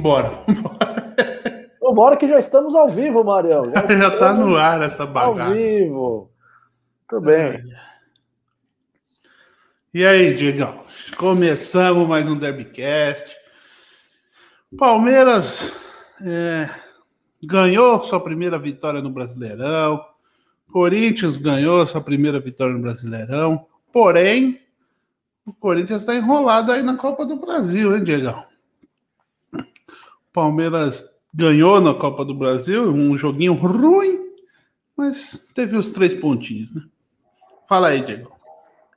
[0.00, 0.32] Vambora,
[1.80, 2.16] vambora.
[2.16, 3.64] Que já estamos ao vivo, Marião.
[3.66, 5.50] Já, já tá no ar essa bagaça.
[5.50, 6.30] Ao vivo.
[7.06, 7.36] Tudo bem.
[7.36, 7.60] É.
[9.92, 10.80] E aí, Diegão?
[11.18, 13.36] Começamos mais um Derbycast.
[14.78, 15.72] Palmeiras
[16.24, 16.70] é,
[17.42, 20.02] ganhou sua primeira vitória no Brasileirão.
[20.72, 23.66] Corinthians ganhou sua primeira vitória no Brasileirão.
[23.92, 24.60] Porém,
[25.44, 28.49] o Corinthians está enrolado aí na Copa do Brasil, hein, Diegão?
[30.32, 34.30] Palmeiras ganhou na Copa do Brasil, um joguinho ruim,
[34.96, 36.82] mas teve os três pontinhos, né?
[37.68, 38.32] Fala aí, Diego.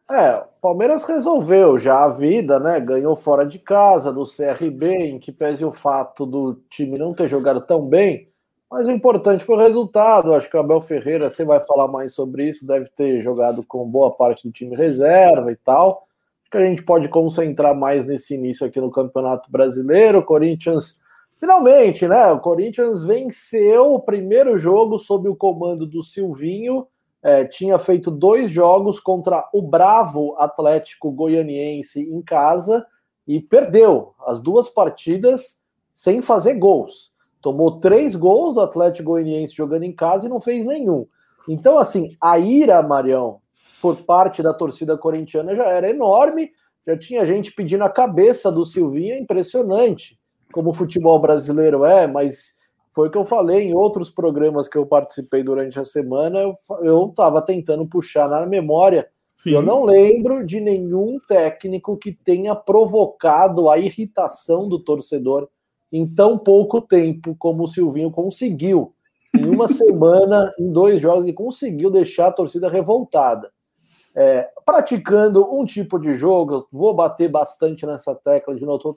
[0.09, 2.79] É, Palmeiras resolveu já a vida, né?
[2.79, 7.27] Ganhou fora de casa do CRB, em que pese o fato do time não ter
[7.27, 8.27] jogado tão bem,
[8.69, 10.33] mas o importante foi o resultado.
[10.33, 13.87] Acho que o Abel Ferreira, você vai falar mais sobre isso, deve ter jogado com
[13.87, 16.07] boa parte do time reserva e tal.
[16.41, 20.23] Acho que a gente pode concentrar mais nesse início aqui no Campeonato Brasileiro.
[20.23, 20.99] Corinthians
[21.43, 22.27] Finalmente, né?
[22.31, 26.87] O Corinthians venceu o primeiro jogo sob o comando do Silvinho.
[27.21, 32.87] É, tinha feito dois jogos contra o Bravo Atlético Goianiense em casa
[33.27, 37.11] e perdeu as duas partidas sem fazer gols.
[37.41, 41.05] Tomou três gols do Atlético Goianiense jogando em casa e não fez nenhum.
[41.45, 43.41] Então, assim, a ira, Marião,
[43.81, 46.51] por parte da torcida corintiana já era enorme.
[46.87, 50.22] Já tinha gente pedindo a cabeça do Silvinho, impressionante
[50.53, 52.53] como o futebol brasileiro é, mas
[52.93, 56.39] foi o que eu falei em outros programas que eu participei durante a semana.
[56.81, 59.07] Eu estava tentando puxar na memória.
[59.27, 59.51] Sim.
[59.55, 65.49] Eu não lembro de nenhum técnico que tenha provocado a irritação do torcedor
[65.91, 68.93] em tão pouco tempo como o Silvinho conseguiu.
[69.35, 73.51] Em uma semana, em dois jogos, ele conseguiu deixar a torcida revoltada
[74.15, 78.95] é, praticando um tipo de jogo, vou bater bastante nessa tecla de novo, estou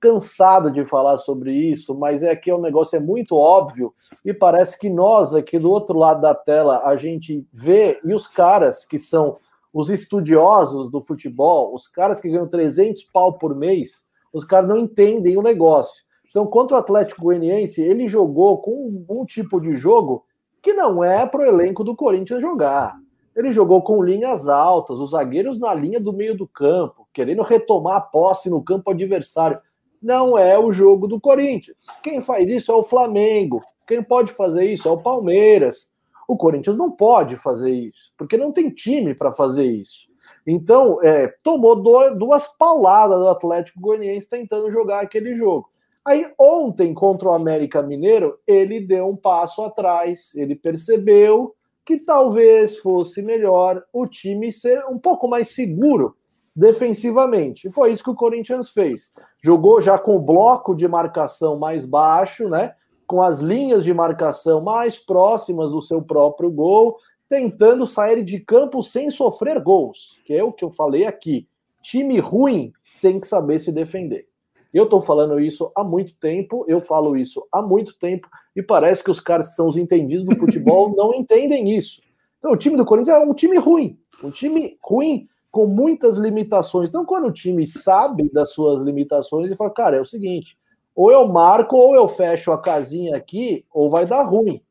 [0.00, 3.94] cansado de falar sobre isso, mas é que o negócio é muito óbvio
[4.24, 8.26] e parece que nós aqui do outro lado da tela a gente vê e os
[8.26, 9.36] caras que são
[9.72, 14.78] os estudiosos do futebol, os caras que ganham 300 pau por mês, os caras não
[14.78, 16.04] entendem o negócio.
[16.28, 20.24] Então, contra o Atlético Goianiense, ele jogou com um tipo de jogo
[20.60, 22.96] que não é para o elenco do Corinthians jogar
[23.36, 27.96] ele jogou com linhas altas, os zagueiros na linha do meio do campo, querendo retomar
[27.96, 29.60] a posse no campo adversário.
[30.02, 31.76] Não é o jogo do Corinthians.
[32.02, 33.62] Quem faz isso é o Flamengo.
[33.86, 35.92] Quem pode fazer isso é o Palmeiras.
[36.26, 40.08] O Corinthians não pode fazer isso, porque não tem time para fazer isso.
[40.46, 41.76] Então, é, tomou
[42.14, 45.68] duas pauladas do Atlético Goianiense tentando jogar aquele jogo.
[46.04, 51.55] Aí, ontem, contra o América Mineiro, ele deu um passo atrás, ele percebeu
[51.86, 56.16] que talvez fosse melhor o time ser um pouco mais seguro
[56.54, 57.68] defensivamente.
[57.68, 59.14] E foi isso que o Corinthians fez.
[59.40, 62.74] Jogou já com o bloco de marcação mais baixo, né?
[63.06, 66.96] Com as linhas de marcação mais próximas do seu próprio gol,
[67.28, 71.46] tentando sair de campo sem sofrer gols, que é o que eu falei aqui.
[71.82, 74.26] Time ruim tem que saber se defender.
[74.72, 79.02] Eu estou falando isso há muito tempo, eu falo isso há muito tempo, e parece
[79.02, 82.02] que os caras que são os entendidos do futebol não entendem isso.
[82.38, 86.88] Então, o time do Corinthians é um time ruim, um time ruim com muitas limitações.
[86.88, 90.58] Então, quando o time sabe das suas limitações, ele fala: cara, é o seguinte,
[90.94, 94.62] ou eu marco, ou eu fecho a casinha aqui, ou vai dar ruim.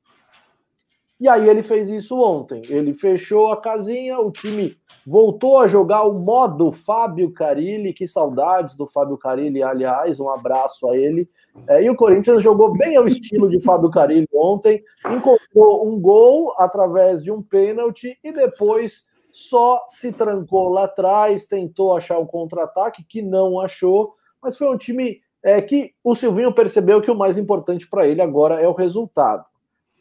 [1.20, 2.62] E aí ele fez isso ontem.
[2.68, 4.78] Ele fechou a casinha, o time
[5.08, 7.94] voltou a jogar o modo Fábio Carilli.
[7.94, 11.30] Que saudades do Fábio Carilli, aliás, um abraço a ele.
[11.68, 16.54] É, e o Corinthians jogou bem ao estilo de Fábio Carilli ontem, encontrou um gol
[16.58, 23.06] através de um pênalti e depois só se trancou lá atrás, tentou achar o contra-ataque,
[23.08, 27.38] que não achou, mas foi um time é, que o Silvinho percebeu que o mais
[27.38, 29.46] importante para ele agora é o resultado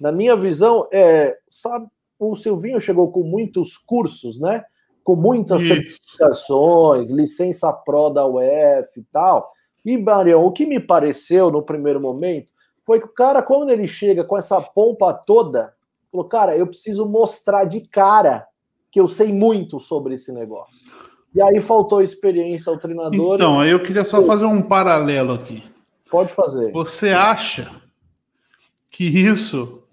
[0.01, 1.87] na minha visão, é, sabe,
[2.19, 4.65] o Silvinho chegou com muitos cursos, né?
[5.03, 5.75] Com muitas Isso.
[5.75, 9.53] certificações, licença Pro da UF e tal.
[9.85, 12.53] E, Marião, o que me pareceu no primeiro momento
[12.85, 15.75] foi que o cara, quando ele chega com essa pompa toda,
[16.11, 18.47] falou: Cara, eu preciso mostrar de cara
[18.91, 20.81] que eu sei muito sobre esse negócio.
[21.35, 23.35] E aí faltou experiência ao treinador.
[23.35, 25.65] Então, aí eu queria só fazer um paralelo aqui.
[26.09, 26.71] Pode fazer.
[26.71, 27.73] Você acha
[28.89, 29.84] que isso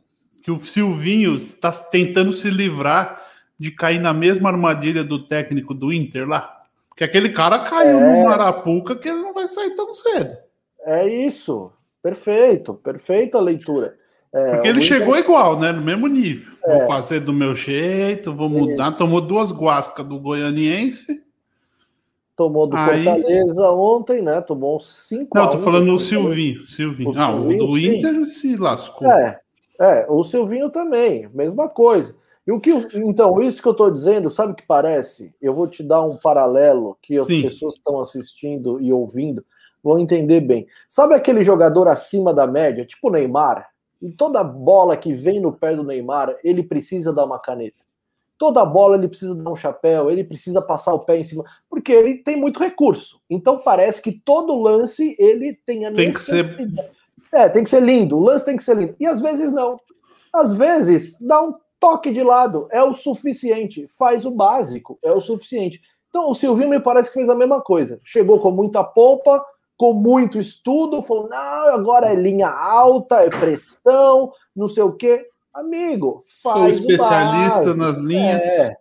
[0.41, 3.21] que o Silvinho está tentando se livrar
[3.59, 6.61] de cair na mesma armadilha do técnico do Inter lá.
[6.89, 8.15] Porque aquele cara caiu é...
[8.15, 10.35] no Marapuca que ele não vai sair tão cedo.
[10.83, 11.71] É isso.
[12.01, 13.95] Perfeito, perfeita leitura.
[14.33, 14.99] É, Porque ele Inter...
[14.99, 15.71] chegou igual, né?
[15.71, 16.51] No mesmo nível.
[16.65, 16.77] É.
[16.77, 18.93] Vou fazer do meu jeito, vou mudar.
[18.93, 21.21] Tomou duas guascas do goianiense.
[22.35, 23.03] Tomou do Aí...
[23.03, 24.41] Fortaleza ontem, né?
[24.41, 26.67] Tomou 5 Não, tô falando o Silvinho.
[26.67, 27.11] Silvinho.
[27.15, 27.77] Ah, o do.
[27.77, 29.07] Inter se lascou.
[29.07, 29.39] É,
[29.81, 32.15] é, o Silvinho também, mesma coisa.
[32.45, 35.33] E o que, então, isso que eu estou dizendo, sabe o que parece?
[35.41, 37.41] Eu vou te dar um paralelo que as Sim.
[37.41, 39.43] pessoas que estão assistindo e ouvindo
[39.83, 40.67] vão entender bem.
[40.87, 43.69] Sabe aquele jogador acima da média, tipo o Neymar?
[43.99, 47.81] E toda bola que vem no pé do Neymar, ele precisa dar uma caneta.
[48.37, 51.91] Toda bola ele precisa dar um chapéu, ele precisa passar o pé em cima, porque
[51.91, 53.19] ele tem muito recurso.
[53.29, 56.55] Então parece que todo lance ele tem a tem necessidade.
[56.55, 56.91] Que ser...
[57.33, 58.95] É, tem que ser lindo, o lance tem que ser lindo.
[58.99, 59.79] E às vezes não.
[60.33, 63.87] Às vezes dá um toque de lado, é o suficiente.
[63.97, 65.81] Faz o básico, é o suficiente.
[66.09, 67.99] Então o Silvinho me parece que fez a mesma coisa.
[68.03, 69.43] Chegou com muita polpa,
[69.77, 75.27] com muito estudo, falou: não, agora é linha alta, é pressão, não sei o quê.
[75.53, 78.41] Amigo, faz Sou especialista nas linhas.
[78.41, 78.77] É,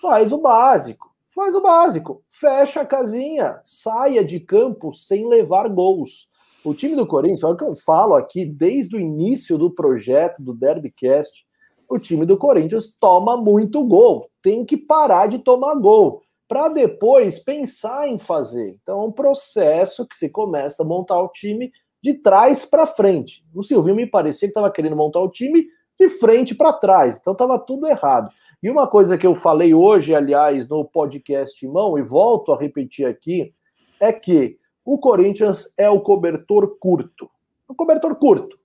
[0.00, 1.12] faz o básico.
[1.34, 2.22] Faz o básico.
[2.30, 3.58] Fecha a casinha.
[3.62, 6.28] Saia de campo sem levar gols.
[6.64, 10.42] O time do Corinthians, olha o que eu falo aqui desde o início do projeto
[10.42, 11.44] do Derbycast.
[11.86, 14.30] O time do Corinthians toma muito gol.
[14.42, 18.78] Tem que parar de tomar gol para depois pensar em fazer.
[18.82, 21.70] Então é um processo que se começa a montar o time
[22.02, 23.44] de trás para frente.
[23.54, 25.66] O Silvinho me parecia que estava querendo montar o time
[26.00, 28.30] de frente para trás, então estava tudo errado.
[28.62, 33.06] E uma coisa que eu falei hoje, aliás, no podcast Mão, e volto a repetir
[33.06, 33.54] aqui,
[34.00, 37.30] é que o Corinthians é o cobertor curto.
[37.68, 38.58] O cobertor curto.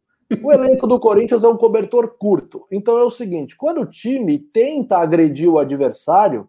[0.44, 2.66] O elenco do Corinthians é um cobertor curto.
[2.72, 6.48] Então é o seguinte: quando o time tenta agredir o adversário,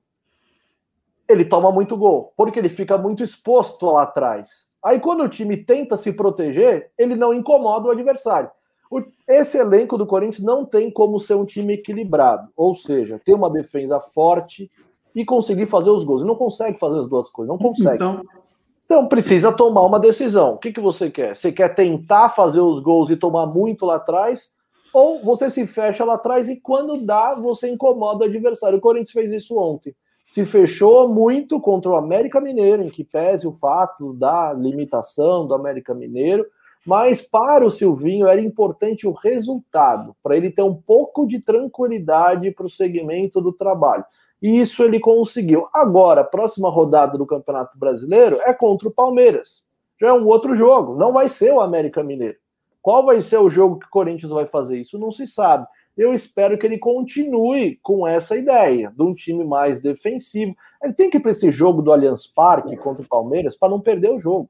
[1.28, 4.68] ele toma muito gol, porque ele fica muito exposto lá atrás.
[4.82, 8.50] Aí, quando o time tenta se proteger, ele não incomoda o adversário.
[9.28, 13.50] Esse elenco do Corinthians não tem como ser um time equilibrado, ou seja, ter uma
[13.50, 14.70] defesa forte
[15.14, 16.22] e conseguir fazer os gols.
[16.22, 17.94] Ele não consegue fazer as duas coisas, não consegue.
[17.94, 18.22] Então,
[18.90, 20.54] então precisa tomar uma decisão.
[20.54, 21.36] O que, que você quer?
[21.36, 24.50] Você quer tentar fazer os gols e tomar muito lá atrás?
[24.92, 28.78] Ou você se fecha lá atrás e quando dá, você incomoda o adversário.
[28.78, 29.94] O Corinthians fez isso ontem
[30.30, 35.54] se fechou muito contra o América Mineiro, em que pese o fato da limitação do
[35.54, 36.46] América Mineiro,
[36.86, 42.52] mas para o Silvinho era importante o resultado, para ele ter um pouco de tranquilidade
[42.52, 44.04] para o segmento do trabalho.
[44.42, 45.68] E isso ele conseguiu.
[45.72, 49.64] Agora, a próxima rodada do Campeonato Brasileiro é contra o Palmeiras.
[50.00, 52.38] Já é um outro jogo, não vai ser o América Mineiro.
[52.80, 54.78] Qual vai ser o jogo que o Corinthians vai fazer?
[54.78, 55.66] Isso não se sabe
[55.96, 60.56] eu espero que ele continue com essa ideia de um time mais defensivo.
[60.82, 63.80] Ele tem que ir para esse jogo do Allianz Parque contra o Palmeiras para não
[63.80, 64.48] perder o jogo.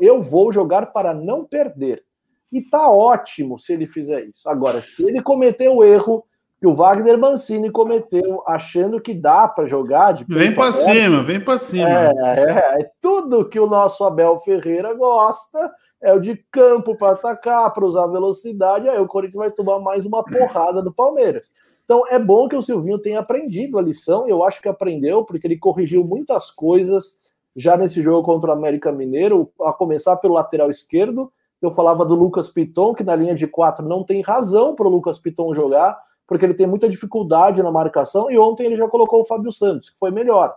[0.00, 2.04] Eu vou jogar para não perder.
[2.52, 4.48] E tá ótimo se ele fizer isso.
[4.48, 6.24] Agora, se ele cometer o erro
[6.60, 11.40] que o Wagner Mancini cometeu, achando que dá para jogar de Vem para cima, vem
[11.40, 11.88] para cima.
[11.88, 15.72] É, é, é, tudo que o nosso Abel Ferreira gosta
[16.02, 18.88] é o de campo para atacar, para usar velocidade.
[18.88, 21.52] Aí o Corinthians vai tomar mais uma porrada do Palmeiras.
[21.84, 24.28] Então é bom que o Silvinho tenha aprendido a lição.
[24.28, 27.18] Eu acho que aprendeu, porque ele corrigiu muitas coisas
[27.54, 31.32] já nesse jogo contra o América Mineiro, a começar pelo lateral esquerdo.
[31.62, 34.90] Eu falava do Lucas Piton, que na linha de quatro não tem razão para o
[34.90, 38.30] Lucas Piton jogar, porque ele tem muita dificuldade na marcação.
[38.30, 40.54] E ontem ele já colocou o Fábio Santos, que foi melhor,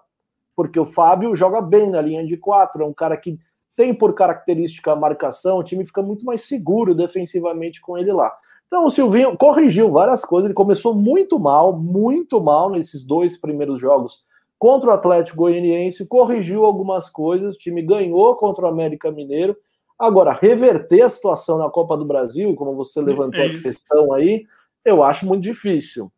[0.56, 3.40] porque o Fábio joga bem na linha de quatro, é um cara que
[3.76, 8.32] tem por característica a marcação, o time fica muito mais seguro defensivamente com ele lá.
[8.68, 13.80] Então o Silvinho corrigiu várias coisas, ele começou muito mal, muito mal nesses dois primeiros
[13.80, 14.24] jogos
[14.60, 19.58] contra o Atlético Goianiense, corrigiu algumas coisas, o time ganhou contra o América Mineiro.
[19.98, 24.46] Agora, reverter a situação na Copa do Brasil, como você levantou é a questão aí,
[24.86, 26.12] eu acho muito difícil.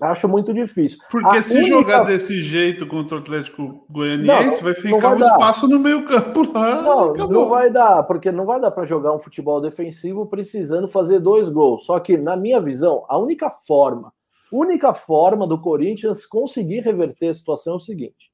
[0.00, 0.98] Acho muito difícil.
[1.10, 1.68] Porque a se única...
[1.68, 5.30] jogar desse jeito contra o Atlético Goianiense, não, vai ficar um dar.
[5.30, 6.82] espaço no meio campo lá.
[6.82, 11.20] Não, não vai dar, porque não vai dar para jogar um futebol defensivo precisando fazer
[11.20, 11.86] dois gols.
[11.86, 14.12] Só que, na minha visão, a única forma,
[14.50, 18.32] única forma do Corinthians conseguir reverter a situação é o seguinte: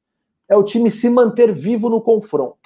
[0.48, 2.56] é o time se manter vivo no confronto.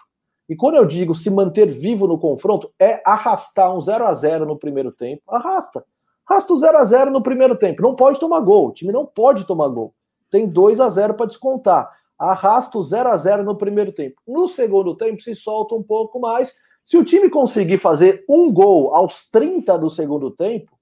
[0.49, 4.47] E quando eu digo se manter vivo no confronto, é arrastar um 0 a 0
[4.47, 5.23] no primeiro tempo.
[5.29, 5.85] Arrasta.
[6.29, 7.83] Rasta o 0 a 0 no primeiro tempo.
[7.83, 8.69] Não pode tomar gol.
[8.69, 9.95] O time não pode tomar gol.
[10.31, 11.91] Tem 2 a 0 para descontar.
[12.19, 14.21] Arrasta o 0 a 0 no primeiro tempo.
[14.27, 16.55] No segundo tempo, se solta um pouco mais.
[16.85, 20.73] Se o time conseguir fazer um gol aos 30 do segundo tempo,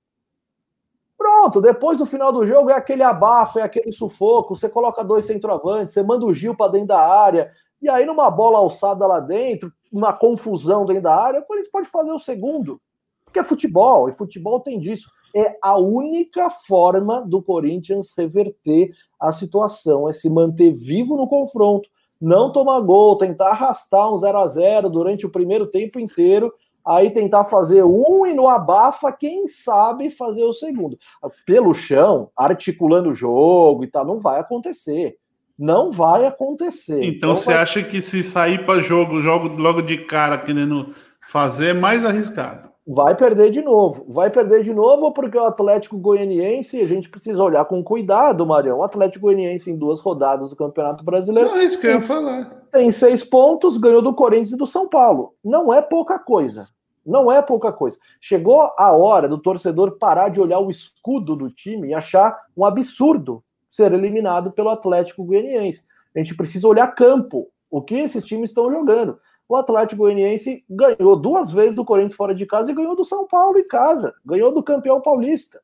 [1.16, 1.60] pronto.
[1.60, 4.54] Depois do final do jogo é aquele abafo, é aquele sufoco.
[4.54, 7.50] Você coloca dois centroavantes, você manda o Gil para dentro da área.
[7.80, 11.88] E aí, numa bola alçada lá dentro, uma confusão dentro da área, o Corinthians pode
[11.88, 12.80] fazer o segundo.
[13.24, 19.32] Porque é futebol, e futebol tem disso é a única forma do Corinthians reverter a
[19.32, 21.88] situação, é se manter vivo no confronto,
[22.20, 26.52] não tomar gol, tentar arrastar um 0 a 0 durante o primeiro tempo inteiro,
[26.86, 30.98] aí tentar fazer um e no abafa, quem sabe fazer o segundo.
[31.46, 35.16] Pelo chão, articulando o jogo e tal, não vai acontecer.
[35.58, 37.04] Não vai acontecer.
[37.04, 37.56] Então você vai...
[37.56, 42.69] acha que se sair para jogo, jogo logo de cara querendo fazer é mais arriscado?
[42.86, 44.04] Vai perder de novo.
[44.08, 48.78] Vai perder de novo porque o Atlético Goianiense, a gente precisa olhar com cuidado, Marião.
[48.78, 51.50] O Atlético Goianiense em duas rodadas do Campeonato Brasileiro.
[51.50, 52.44] Não, é isso que eu ia falar.
[52.72, 55.34] Tem seis pontos, ganhou do Corinthians e do São Paulo.
[55.44, 56.68] Não é pouca coisa.
[57.04, 57.98] Não é pouca coisa.
[58.20, 62.64] Chegou a hora do torcedor parar de olhar o escudo do time e achar um
[62.64, 65.84] absurdo ser eliminado pelo Atlético Goianiense.
[66.14, 69.18] A gente precisa olhar campo, o que esses times estão jogando
[69.50, 73.26] o Atlético Goianiense ganhou duas vezes do Corinthians fora de casa e ganhou do São
[73.26, 74.14] Paulo em casa.
[74.24, 75.60] Ganhou do campeão paulista.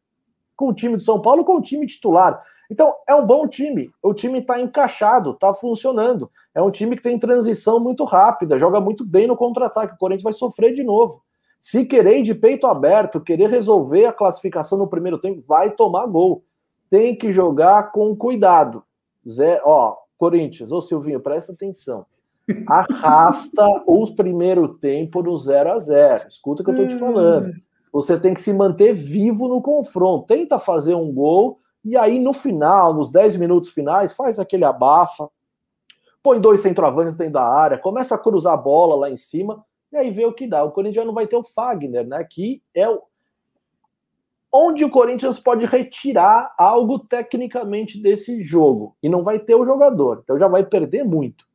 [0.56, 2.42] Com o time de São Paulo, com o time titular.
[2.68, 3.88] Então, é um bom time.
[4.02, 6.28] O time está encaixado, está funcionando.
[6.52, 9.94] É um time que tem transição muito rápida, joga muito bem no contra-ataque.
[9.94, 11.22] O Corinthians vai sofrer de novo.
[11.60, 16.06] Se querer ir de peito aberto, querer resolver a classificação no primeiro tempo, vai tomar
[16.06, 16.42] gol.
[16.90, 18.82] Tem que jogar com cuidado.
[19.28, 22.04] Zé, ó, Corinthians, ô Silvinho, presta atenção
[22.66, 27.52] arrasta o primeiro tempo no 0 a 0 Escuta o que eu estou te falando.
[27.92, 30.26] Você tem que se manter vivo no confronto.
[30.26, 35.28] Tenta fazer um gol e aí no final, nos 10 minutos finais, faz aquele abafa.
[36.22, 39.96] Põe dois centroavantes dentro da área, começa a cruzar a bola lá em cima e
[39.96, 40.64] aí vê o que dá.
[40.64, 42.26] O Corinthians não vai ter o Fagner, né?
[42.28, 43.02] Que é o
[44.52, 50.20] onde o Corinthians pode retirar algo tecnicamente desse jogo e não vai ter o jogador.
[50.22, 51.45] Então já vai perder muito.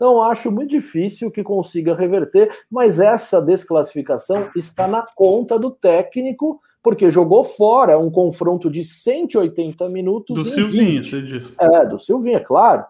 [0.00, 6.58] Então, acho muito difícil que consiga reverter, mas essa desclassificação está na conta do técnico,
[6.82, 10.34] porque jogou fora um confronto de 180 minutos.
[10.34, 11.52] Do Silvinho, você disse.
[11.60, 12.86] É, do Silvinho, é claro.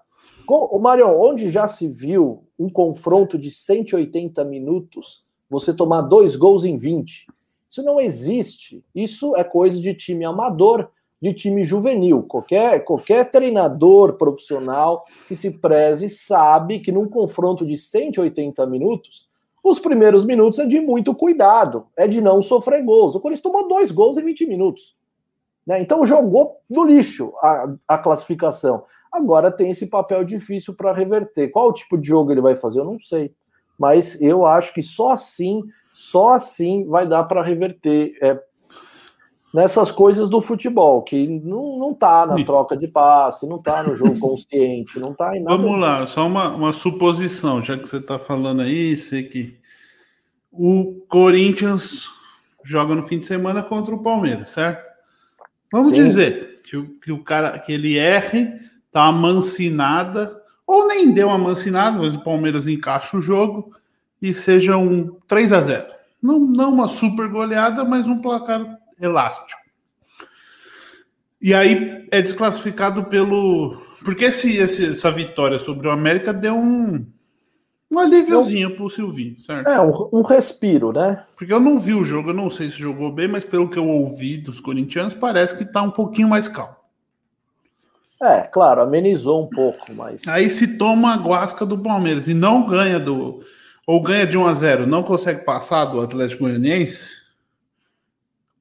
[0.47, 6.65] O Marion, onde já se viu um confronto de 180 minutos, você tomar dois gols
[6.65, 7.27] em 20?
[7.69, 8.85] Isso não existe.
[8.95, 10.89] Isso é coisa de time amador
[11.21, 12.23] de time juvenil.
[12.23, 19.29] Qualquer, qualquer treinador profissional que se preze sabe que num confronto de 180 minutos,
[19.63, 23.15] os primeiros minutos é de muito cuidado, é de não sofrer gols.
[23.15, 24.97] O Corinthians tomou dois gols em 20 minutos.
[25.67, 25.83] Né?
[25.83, 28.85] Então jogou no lixo a, a classificação.
[29.13, 31.51] Agora tem esse papel difícil para reverter.
[31.51, 32.81] Qual tipo de jogo ele vai fazer?
[32.81, 33.35] Eu não sei.
[33.79, 35.63] Mas eu acho que só assim,
[35.93, 38.17] só assim vai dar para reverter.
[38.23, 38.41] É,
[39.53, 43.97] nessas coisas do futebol, que não, não tá na troca de passe, não tá no
[43.97, 45.57] jogo consciente, não tá em nada.
[45.57, 49.59] Vamos lá, só uma, uma suposição, já que você tá falando aí, sei que
[50.53, 52.09] o Corinthians
[52.65, 54.89] joga no fim de semana contra o Palmeiras, certo?
[55.73, 56.05] Vamos Sim.
[56.05, 58.53] dizer que o, que o cara, que ele erre,
[58.91, 63.75] tá amancinada, ou nem deu uma mancinada, mas o Palmeiras encaixa o jogo
[64.23, 69.61] e seja um 3 a 0 não, não uma super goleada, mas um placar elástico.
[71.41, 73.81] E aí é desclassificado pelo.
[74.05, 77.07] Porque esse, esse, essa vitória sobre o América deu um,
[77.91, 79.69] um alíviozinho pro Silvinho, certo?
[79.69, 81.25] É, um, um, respiro, né?
[81.37, 83.79] Porque eu não vi o jogo, eu não sei se jogou bem, mas pelo que
[83.79, 86.77] eu ouvi dos corintianos, parece que tá um pouquinho mais calmo.
[88.23, 90.29] É, claro, amenizou um pouco, mas.
[90.29, 93.43] Aí se toma a guasca do Palmeiras e não ganha do.
[93.87, 97.20] Ou ganha de 1 a 0 não consegue passar do Atlético Goianiense,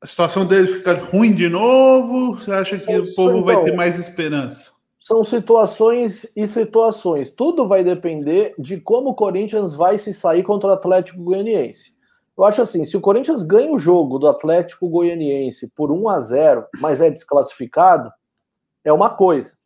[0.01, 2.37] a situação dele fica ruim de novo?
[2.37, 4.71] Você acha que o povo então, vai ter mais esperança?
[4.99, 7.31] São situações e situações.
[7.31, 11.97] Tudo vai depender de como o Corinthians vai se sair contra o Atlético Goianiense.
[12.37, 16.19] Eu acho assim, se o Corinthians ganha o jogo do Atlético Goianiense por 1 a
[16.21, 18.09] 0, mas é desclassificado,
[18.85, 19.57] é uma coisa.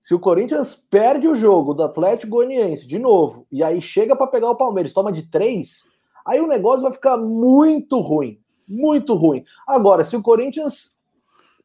[0.00, 4.26] Se o Corinthians perde o jogo do Atlético Goianiense de novo e aí chega para
[4.26, 5.82] pegar o Palmeiras, toma de três,
[6.26, 9.44] aí o negócio vai ficar muito ruim muito ruim.
[9.66, 10.94] Agora, se o Corinthians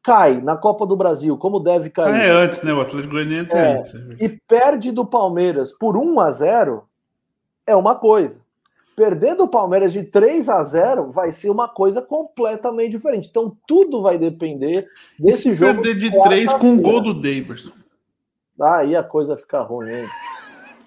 [0.03, 2.13] cai na Copa do Brasil, como deve cair.
[2.13, 2.73] Ah, é antes, né?
[2.73, 3.93] O Atlético Goianiense é, é antes.
[4.19, 6.83] E perde do Palmeiras por 1 a 0
[7.65, 8.39] é uma coisa.
[8.95, 13.29] Perder do Palmeiras de 3 a 0 vai ser uma coisa completamente diferente.
[13.29, 14.87] Então tudo vai depender
[15.17, 15.81] desse jogo.
[15.81, 17.71] Perder de 3 com o gol do Daverson.
[18.59, 20.05] Aí a coisa fica ruim, hein?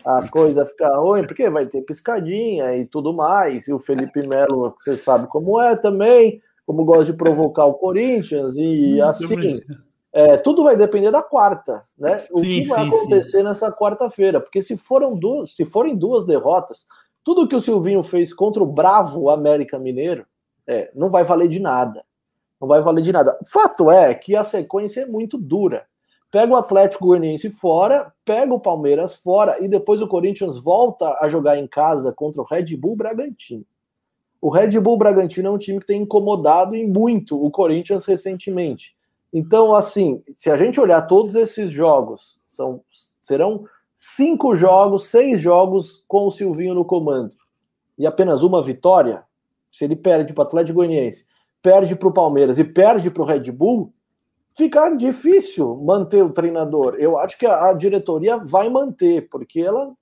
[0.04, 3.68] A coisa fica ruim, porque vai ter piscadinha e tudo mais.
[3.68, 8.56] E o Felipe Melo, você sabe como é também, como gosta de provocar o Corinthians,
[8.56, 9.60] e hum, assim.
[10.14, 12.26] É, tudo vai depender da quarta, né?
[12.30, 13.42] O sim, que vai sim, acontecer sim.
[13.42, 14.40] nessa quarta-feira?
[14.40, 16.86] Porque se foram duas, se forem duas derrotas,
[17.24, 20.26] tudo que o Silvinho fez contra o bravo América Mineiro
[20.66, 22.04] é, não vai valer de nada.
[22.60, 23.38] Não vai valer de nada.
[23.50, 25.86] Fato é que a sequência é muito dura.
[26.32, 31.28] Pega o Atlético Goianiense fora, pega o Palmeiras fora e depois o Corinthians volta a
[31.28, 33.66] jogar em casa contra o Red Bull Bragantino.
[34.40, 38.96] O Red Bull Bragantino é um time que tem incomodado e muito o Corinthians recentemente.
[39.30, 42.82] Então, assim, se a gente olhar todos esses jogos, são,
[43.20, 47.36] serão cinco jogos, seis jogos com o Silvinho no comando
[47.98, 49.22] e apenas uma vitória,
[49.70, 51.26] se ele perde para o Atlético Goianiense,
[51.62, 53.92] perde para o Palmeiras e perde para o Red Bull,
[54.56, 56.96] fica difícil manter o treinador.
[56.98, 59.92] Eu acho que a, a diretoria vai manter, porque ela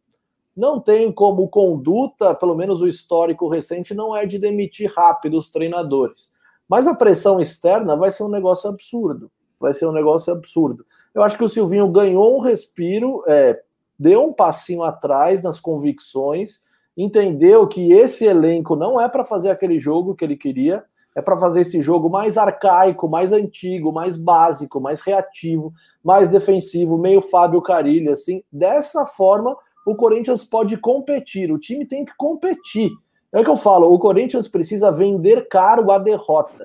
[0.56, 5.50] não tem como conduta, pelo menos o histórico recente, não é de demitir rápido os
[5.50, 6.32] treinadores.
[6.68, 9.30] Mas a pressão externa vai ser um negócio absurdo.
[9.58, 10.84] Vai ser um negócio absurdo.
[11.14, 13.60] Eu acho que o Silvinho ganhou um respiro, é,
[13.98, 16.60] deu um passinho atrás nas convicções,
[16.96, 21.36] entendeu que esse elenco não é para fazer aquele jogo que ele queria, é para
[21.36, 25.72] fazer esse jogo mais arcaico, mais antigo, mais básico, mais reativo,
[26.04, 28.42] mais defensivo, meio Fábio Carilli, assim.
[28.52, 32.90] Dessa forma, o Corinthians pode competir, o time tem que competir.
[33.32, 36.64] É o que eu falo, o Corinthians precisa vender caro a derrota.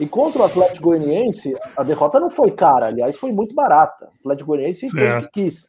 [0.00, 4.06] E contra o Atlético Goianiense, a derrota não foi cara, aliás, foi muito barata.
[4.06, 5.68] O Atlético Goianiense fez o que quis.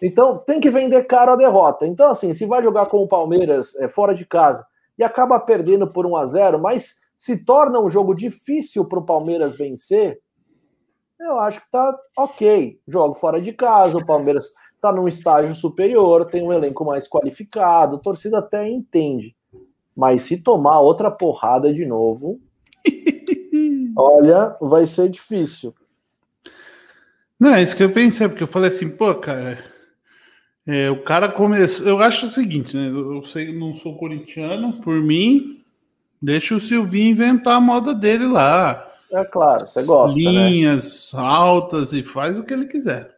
[0.00, 1.86] Então, tem que vender caro a derrota.
[1.86, 4.64] Então, assim, se vai jogar com o Palmeiras é, fora de casa
[4.98, 9.04] e acaba perdendo por 1 a 0 mas se torna um jogo difícil para o
[9.04, 10.20] Palmeiras vencer,
[11.18, 12.78] eu acho que tá ok.
[12.86, 17.96] Jogo fora de casa, o Palmeiras está num estágio superior, tem um elenco mais qualificado,
[17.96, 19.34] a torcida até entende.
[19.96, 22.40] Mas se tomar outra porrada de novo,
[23.98, 25.74] olha, vai ser difícil.
[27.38, 29.64] Não, é isso que eu pensei, porque eu falei assim, pô, cara,
[30.64, 31.84] é, o cara começou.
[31.84, 32.88] Eu acho o seguinte, né?
[32.88, 35.57] Eu sei não sou corintiano, por mim,
[36.20, 38.86] deixa o Silvinho inventar a moda dele lá.
[39.12, 40.18] É claro, você gosta.
[40.18, 40.24] Né?
[40.24, 41.20] Linhas né?
[41.20, 43.16] altas e faz o que ele quiser.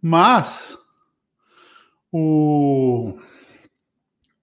[0.00, 0.76] Mas
[2.10, 3.18] o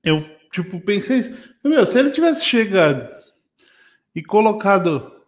[0.04, 0.20] eu
[0.52, 3.10] tipo pensei, meu, se ele tivesse chegado
[4.16, 5.20] e colocado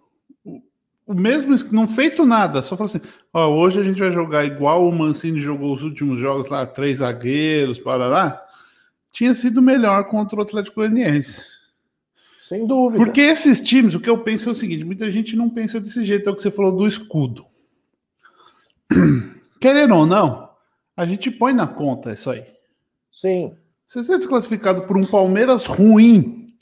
[1.05, 4.88] o mesmo, não feito nada, só falou assim: ó, hoje a gente vai jogar igual
[4.88, 8.41] o Mancini jogou os últimos jogos lá, três zagueiros, para lá.
[9.12, 11.50] Tinha sido melhor contra o Atlético Goianiense.
[12.51, 13.01] Sem dúvida.
[13.01, 16.03] Porque esses times, o que eu penso é o seguinte: muita gente não pensa desse
[16.03, 17.45] jeito, é o que você falou do escudo.
[19.61, 20.49] Querendo ou não,
[20.97, 22.45] a gente põe na conta isso aí.
[23.09, 23.55] Sim.
[23.87, 26.53] Se você é desclassificado por um Palmeiras ruim,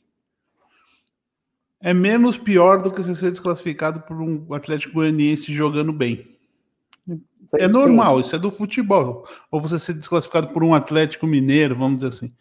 [1.82, 6.38] é menos pior do que você ser desclassificado por um Atlético Goianiense jogando bem.
[7.56, 8.22] é normal, sim.
[8.22, 9.28] isso é do futebol.
[9.50, 12.32] Ou você ser desclassificado por um Atlético Mineiro, vamos dizer assim.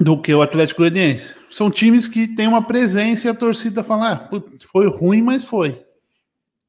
[0.00, 1.34] Do que o Atlético Goianiense.
[1.50, 4.30] São times que têm uma presença e a torcida fala: ah,
[4.70, 5.84] foi ruim, mas foi.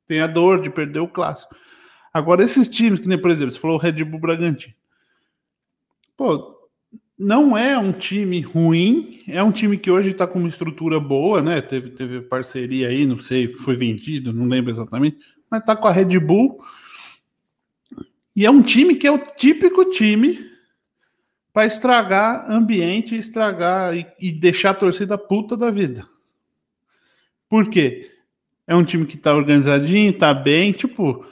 [0.05, 1.55] Tem a dor de perder o clássico.
[2.13, 4.73] Agora, esses times, que nem, por exemplo, você falou o Red Bull Bragantino.
[6.15, 6.53] Pô,
[7.17, 11.41] não é um time ruim, é um time que hoje está com uma estrutura boa,
[11.41, 11.61] né?
[11.61, 15.17] Teve, teve parceria aí, não sei, foi vendido, não lembro exatamente,
[15.49, 16.61] mas está com a Red Bull.
[18.35, 20.52] E é um time que é o típico time
[21.53, 26.05] para estragar ambiente, estragar e, e, deixar a torcida puta da vida.
[27.47, 28.11] Por quê?
[28.65, 31.25] É um time que está organizadinho, está bem, tipo.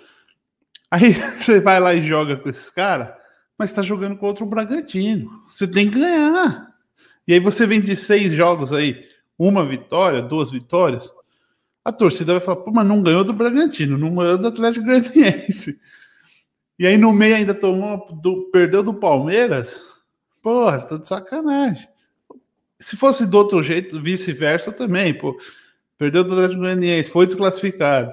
[0.89, 3.19] Aí você vai lá e joga com esses caras
[3.61, 5.29] mas está jogando contra o Bragantino.
[5.53, 6.73] Você tem que ganhar.
[7.27, 9.05] E aí você vem de seis jogos aí,
[9.37, 11.07] uma vitória, duas vitórias.
[11.85, 15.79] A torcida vai falar, pô, mas não ganhou do Bragantino, não ganhou do Atlético Goianiense.
[16.79, 19.79] E aí no meio ainda tomou, do, perdeu do Palmeiras.
[20.41, 21.87] Porra, tá de sacanagem.
[22.79, 25.37] Se fosse do outro jeito, vice-versa também, pô.
[25.97, 28.11] Perdeu do Atlético Goianiense, foi desclassificado.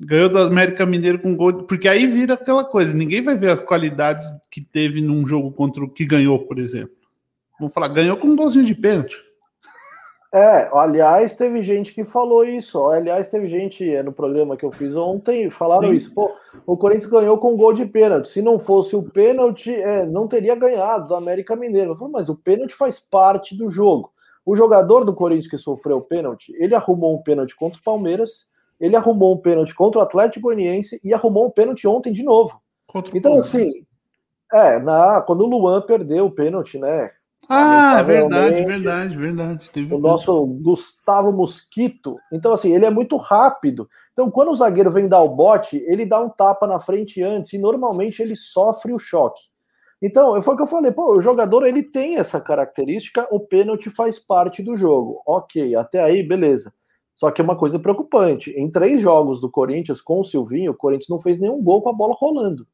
[0.00, 3.62] Ganhou do América Mineiro com gol, porque aí vira aquela coisa, ninguém vai ver as
[3.62, 6.96] qualidades que teve num jogo contra o que ganhou, por exemplo.
[7.58, 9.16] Vamos falar, ganhou com um golzinho de pênalti.
[10.36, 12.84] É, aliás, teve gente que falou isso.
[12.86, 15.94] Aliás, teve gente é, no programa que eu fiz ontem, falaram Sim.
[15.94, 16.14] isso.
[16.14, 16.34] Pô,
[16.66, 18.28] o Corinthians ganhou com um gol de pênalti.
[18.28, 21.92] Se não fosse o pênalti, é, não teria ganhado do América Mineiro.
[21.92, 24.12] Eu falei, mas o pênalti faz parte do jogo.
[24.44, 28.48] O jogador do Corinthians que sofreu o pênalti, ele arrumou um pênalti contra o Palmeiras
[28.80, 32.60] ele arrumou um pênalti contra o Atlético Goianiense e arrumou um pênalti ontem de novo.
[32.86, 33.84] Contra então, assim,
[34.52, 37.10] é, na, quando o Luan perdeu o pênalti, né?
[37.48, 39.70] Ah, verdade, verdade, verdade.
[39.70, 42.18] Teve o nosso Gustavo Mosquito.
[42.32, 43.88] Então, assim, ele é muito rápido.
[44.12, 47.52] Então, quando o zagueiro vem dar o bote, ele dá um tapa na frente antes
[47.52, 49.40] e normalmente ele sofre o choque.
[50.02, 53.90] Então, foi o que eu falei, pô, o jogador ele tem essa característica, o pênalti
[53.90, 55.22] faz parte do jogo.
[55.26, 56.72] Ok, até aí, beleza.
[57.14, 58.50] Só que é uma coisa preocupante.
[58.50, 61.88] Em três jogos do Corinthians com o Silvinho, o Corinthians não fez nenhum gol com
[61.88, 62.66] a bola rolando.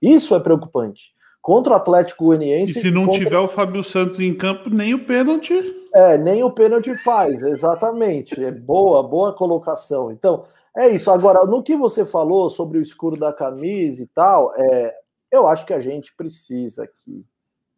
[0.00, 1.12] Isso é preocupante.
[1.42, 2.78] Contra o Atlético Goianiense.
[2.78, 3.18] E se não contra...
[3.18, 5.52] tiver o Fábio Santos em campo, nem o pênalti.
[5.92, 8.42] É, nem o pênalti faz, exatamente.
[8.42, 10.12] É boa, boa colocação.
[10.12, 10.44] Então,
[10.76, 11.10] é isso.
[11.10, 14.94] Agora, no que você falou sobre o escuro da camisa e tal, é,
[15.32, 17.26] eu acho que a gente precisa aqui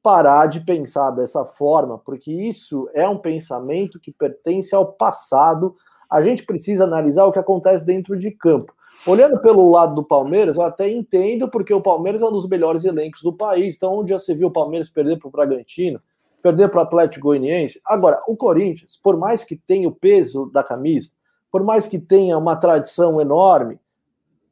[0.02, 5.74] parar de pensar dessa forma, porque isso é um pensamento que pertence ao passado.
[6.10, 8.73] A gente precisa analisar o que acontece dentro de campo.
[9.06, 12.84] Olhando pelo lado do Palmeiras, eu até entendo, porque o Palmeiras é um dos melhores
[12.84, 13.76] elencos do país.
[13.76, 16.00] Então, onde já se viu o Palmeiras perder para o Bragantino,
[16.42, 17.80] perder para o Atlético Goianiense.
[17.84, 21.10] Agora, o Corinthians, por mais que tenha o peso da camisa,
[21.50, 23.78] por mais que tenha uma tradição enorme,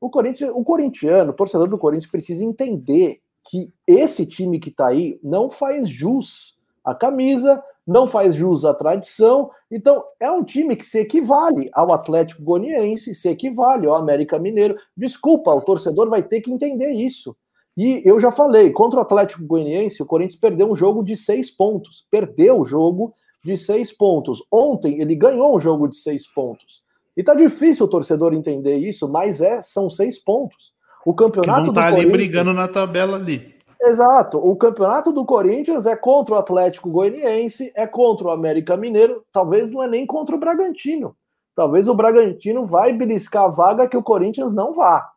[0.00, 4.88] o, Corinthians, o corintiano, o torcedor do Corinthians, precisa entender que esse time que está
[4.88, 9.50] aí não faz jus à camisa, não faz jus à tradição.
[9.70, 14.76] Então, é um time que se equivale ao Atlético Goianiense, se equivale ao América Mineiro.
[14.96, 17.36] Desculpa, o torcedor vai ter que entender isso.
[17.76, 21.50] E eu já falei, contra o Atlético Goianiense, o Corinthians perdeu um jogo de seis
[21.50, 22.06] pontos.
[22.10, 23.14] Perdeu o jogo
[23.44, 24.42] de seis pontos.
[24.50, 26.82] Ontem ele ganhou um jogo de seis pontos.
[27.16, 30.72] E tá difícil o torcedor entender isso, mas é, são seis pontos.
[31.04, 33.51] O campeonato que tá ali brigando na tabela ali.
[33.82, 34.38] Exato.
[34.38, 39.68] O campeonato do Corinthians é contra o Atlético Goianiense, é contra o América Mineiro, talvez
[39.68, 41.16] não é nem contra o Bragantino.
[41.54, 45.10] Talvez o Bragantino vai beliscar a vaga que o Corinthians não vá.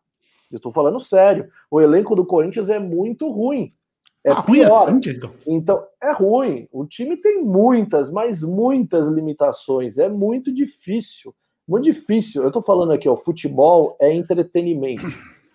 [0.52, 1.48] Eu tô falando sério.
[1.70, 3.72] O elenco do Corinthians é muito ruim.
[4.24, 4.40] É ah.
[4.40, 5.00] Ruim assim,
[5.46, 6.68] então, é ruim.
[6.72, 10.00] O time tem muitas, mas muitas limitações.
[10.00, 11.34] É muito difícil.
[11.68, 12.42] Muito difícil.
[12.42, 15.06] Eu estou falando aqui, o futebol é entretenimento.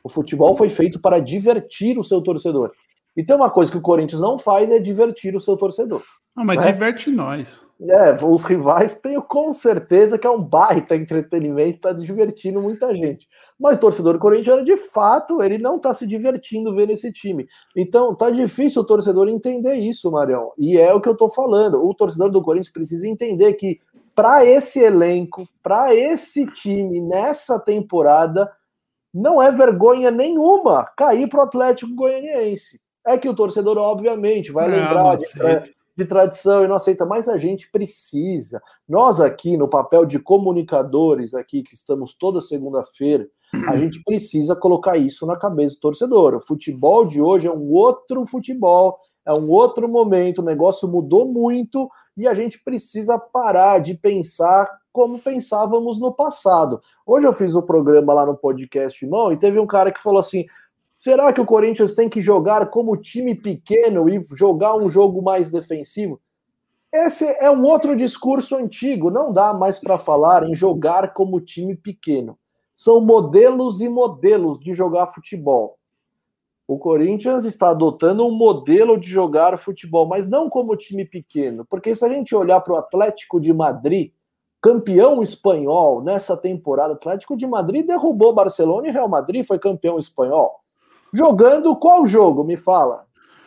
[0.02, 2.72] O futebol foi feito para divertir o seu torcedor.
[3.16, 6.02] E tem uma coisa que o Corinthians não faz é divertir o seu torcedor.
[6.36, 6.72] Não, mas né?
[6.72, 7.64] diverte nós.
[7.88, 13.26] É, os rivais tenho com certeza que é um baita entretenimento, está divertindo muita gente.
[13.58, 17.46] Mas o torcedor corintiano, de fato, ele não está se divertindo vendo esse time.
[17.76, 20.52] Então, tá difícil o torcedor entender isso, Marião.
[20.58, 21.82] E é o que eu estou falando.
[21.84, 23.80] O torcedor do Corinthians precisa entender que
[24.14, 28.50] para esse elenco, para esse time nessa temporada,
[29.12, 32.78] não é vergonha nenhuma cair para o Atlético Goianiense.
[33.10, 35.62] É que o torcedor, obviamente, vai não, lembrar de, é,
[35.96, 38.62] de, tradição e não aceita, mas a gente precisa.
[38.88, 43.26] Nós aqui, no papel de comunicadores, aqui que estamos toda segunda-feira,
[43.68, 46.36] a gente precisa colocar isso na cabeça do torcedor.
[46.36, 51.26] O futebol de hoje é um outro futebol é um outro momento, o negócio mudou
[51.26, 56.80] muito e a gente precisa parar de pensar como pensávamos no passado.
[57.06, 60.02] Hoje eu fiz o um programa lá no podcast não e teve um cara que
[60.02, 60.46] falou assim:
[61.00, 65.50] será que o Corinthians tem que jogar como time pequeno e jogar um jogo mais
[65.50, 66.20] defensivo?
[66.92, 71.74] Esse é um outro discurso antigo, não dá mais para falar em jogar como time
[71.74, 72.38] pequeno.
[72.76, 75.78] São modelos e modelos de jogar futebol.
[76.68, 81.94] O Corinthians está adotando um modelo de jogar futebol, mas não como time pequeno, porque
[81.94, 84.12] se a gente olhar para o Atlético de Madrid,
[84.60, 90.59] campeão espanhol nessa temporada, Atlético de Madrid derrubou Barcelona e Real Madrid foi campeão espanhol.
[91.12, 92.44] Jogando qual jogo?
[92.44, 93.04] Me fala.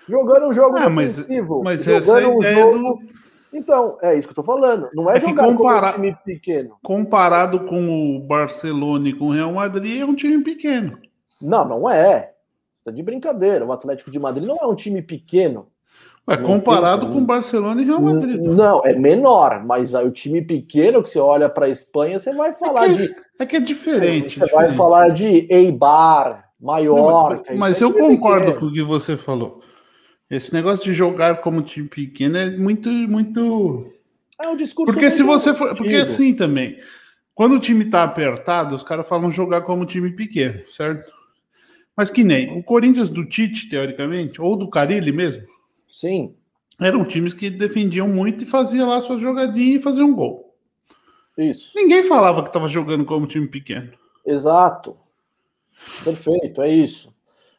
[0.08, 1.64] Jogando um jogo ah, defensivo.
[1.64, 2.78] Mas, mas jogando um jogo.
[2.78, 3.00] Do...
[3.54, 4.90] Então, é isso que eu tô falando.
[4.94, 5.94] Não é, é jogar compara...
[5.94, 6.76] como um time pequeno.
[6.84, 10.98] Comparado com o Barcelona e com o Real Madrid, é um time pequeno.
[11.42, 12.34] Não, não é.
[12.84, 13.66] Tá de brincadeira.
[13.66, 15.68] O Atlético de Madrid não é um time pequeno.
[16.26, 18.42] É comparado com Barcelona e Real Madrid.
[18.42, 22.34] Não, é menor, mas aí o time pequeno que você olha para a Espanha, você
[22.34, 23.16] vai falar é que, de.
[23.40, 24.40] É que é diferente.
[24.40, 24.54] Você diferente.
[24.54, 27.52] vai falar de Eibar, Maiorca.
[27.52, 28.60] Não, mas, mas é eu concordo pequeno.
[28.62, 29.62] com o que você falou.
[30.30, 33.92] Esse negócio de jogar como time pequeno é muito, muito.
[34.40, 34.92] É um discurso.
[34.92, 35.76] Porque se você for.
[35.76, 36.80] Porque assim também.
[37.36, 41.12] Quando o time tá apertado, os caras falam jogar como time pequeno, certo?
[41.98, 45.44] Mas que nem o Corinthians do Tite, teoricamente, ou do Carilli mesmo.
[45.92, 46.34] Sim.
[46.80, 50.56] Eram times que defendiam muito e faziam lá suas jogadinhas e faziam um gol.
[51.38, 51.72] Isso.
[51.76, 53.92] Ninguém falava que estava jogando como time pequeno.
[54.26, 54.96] Exato.
[56.04, 57.14] Perfeito, é isso.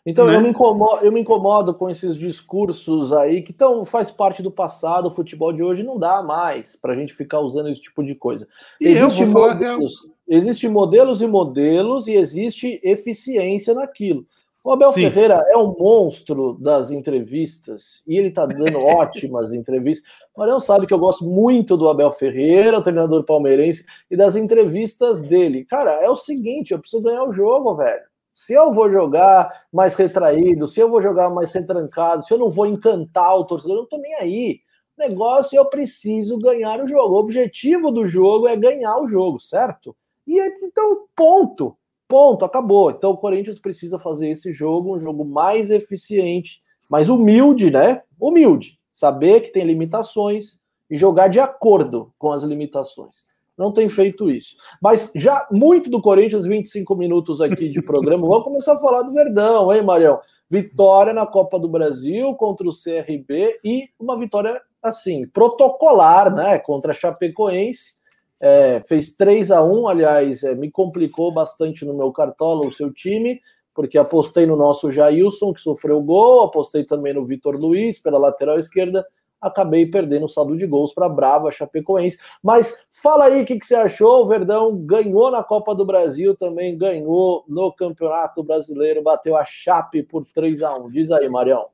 [0.07, 0.37] Então né?
[0.37, 4.51] eu, me incomodo, eu me incomodo com esses discursos aí que tão, faz parte do
[4.51, 8.05] passado, o futebol de hoje não dá mais para a gente ficar usando esse tipo
[8.05, 8.47] de coisa.
[8.79, 9.93] E existe modelos,
[10.29, 14.27] existe modelos e modelos e existe eficiência naquilo.
[14.65, 15.03] O Abel Sim.
[15.03, 20.11] Ferreira é um monstro das entrevistas e ele está dando ótimas entrevistas.
[20.35, 25.23] O Marião sabe que eu gosto muito do Abel Ferreira, treinador palmeirense, e das entrevistas
[25.23, 25.67] dele.
[25.67, 28.05] Cara, é o seguinte: eu preciso ganhar o jogo, velho.
[28.33, 32.51] Se eu vou jogar mais retraído, se eu vou jogar mais retrancado, se eu não
[32.51, 34.61] vou encantar o torcedor, eu não tô nem aí.
[34.97, 37.15] negócio eu preciso ganhar o jogo.
[37.15, 39.95] O objetivo do jogo é ganhar o jogo, certo?
[40.27, 41.77] E então, ponto.
[42.09, 42.91] Ponto, acabou.
[42.91, 48.03] Então o Corinthians precisa fazer esse jogo um jogo mais eficiente, mais humilde, né?
[48.21, 48.79] Humilde.
[48.93, 53.25] Saber que tem limitações e jogar de acordo com as limitações.
[53.57, 54.57] Não tem feito isso.
[54.83, 58.27] Mas já muito do Corinthians, 25 minutos aqui de programa.
[58.27, 60.21] Vamos começar a falar do Verdão, hein, Marião?
[60.51, 66.59] Vitória na Copa do Brasil contra o CRB e uma vitória assim, protocolar, né?
[66.59, 68.04] Contra a Chapecoense.
[68.47, 72.93] É, fez 3 a 1 aliás, é, me complicou bastante no meu cartola o seu
[72.93, 73.41] time,
[73.75, 78.59] porque apostei no nosso Jailson, que sofreu gol, apostei também no Vitor Luiz pela lateral
[78.59, 79.03] esquerda,
[79.41, 82.19] acabei perdendo o saldo de gols para Brava Chapecoense.
[82.43, 84.23] Mas fala aí o que, que, você achou.
[84.23, 90.03] O Verdão ganhou na Copa do Brasil, também ganhou no Campeonato Brasileiro, bateu a Chape
[90.03, 91.65] por 3 a 1 Diz aí, Marião.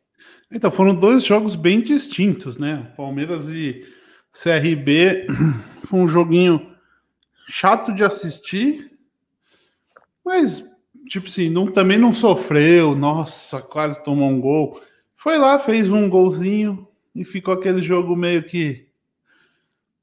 [0.52, 2.92] Então, foram dois jogos bem distintos, né?
[2.96, 3.82] Palmeiras e
[4.32, 5.26] CRB
[5.84, 6.74] foi um joguinho
[7.48, 8.92] chato de assistir,
[10.24, 10.64] mas,
[11.06, 12.94] tipo assim, não, também não sofreu.
[12.94, 14.80] Nossa, quase tomou um gol.
[15.16, 18.88] Foi lá, fez um golzinho e ficou aquele jogo meio que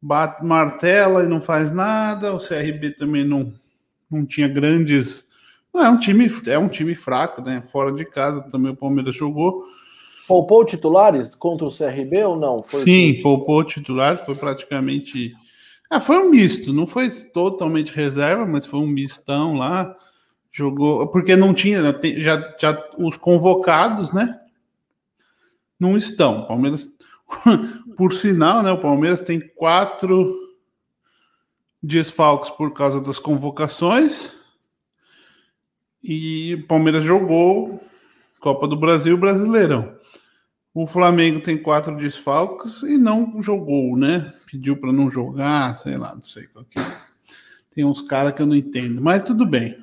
[0.02, 2.34] bate, martela e não faz nada.
[2.34, 3.54] O CRB também não,
[4.12, 5.26] não tinha grandes.
[5.74, 7.62] Não é um time, é um time fraco, né?
[7.62, 9.63] Fora de casa também o Palmeiras jogou.
[10.28, 12.62] Poupou titulares contra o CRB ou não?
[12.62, 13.22] Foi Sim, assim?
[13.22, 15.34] poupou titulares, foi praticamente.
[15.90, 19.96] Ah, foi um misto, não foi totalmente reserva, mas foi um mistão lá.
[20.52, 21.82] Jogou, porque não tinha,
[22.18, 24.38] já, já os convocados, né?
[25.80, 26.46] Não estão.
[26.46, 26.90] Palmeiras,
[27.96, 28.72] por sinal, né?
[28.72, 30.36] O Palmeiras tem quatro
[31.82, 34.30] desfalques por causa das convocações.
[36.04, 37.82] E o Palmeiras jogou
[38.39, 39.95] Copa do Brasil Brasileirão.
[40.73, 44.34] O Flamengo tem quatro desfalques e não jogou, né?
[44.50, 46.97] Pediu para não jogar, sei lá, não sei qual que é.
[47.73, 49.78] Tem uns caras que eu não entendo, mas tudo bem.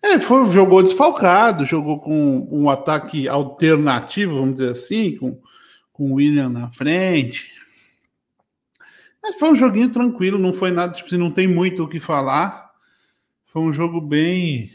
[0.00, 5.40] É, foi, jogou desfalcado, jogou com um ataque alternativo, vamos dizer assim, com,
[5.92, 7.50] com o William na frente.
[9.22, 11.98] Mas foi um joguinho tranquilo, não foi nada, tipo, assim, não tem muito o que
[11.98, 12.70] falar.
[13.46, 14.70] Foi um jogo bem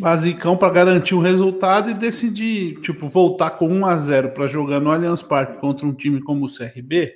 [0.00, 4.80] basicão para garantir o resultado e decidir, tipo, voltar com 1 a 0 para jogar
[4.80, 7.14] no Allianz Parque contra um time como o CRB,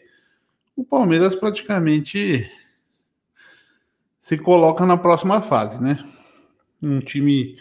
[0.76, 2.50] o Palmeiras praticamente
[4.20, 6.04] se coloca na próxima fase, né?
[6.82, 7.56] Um time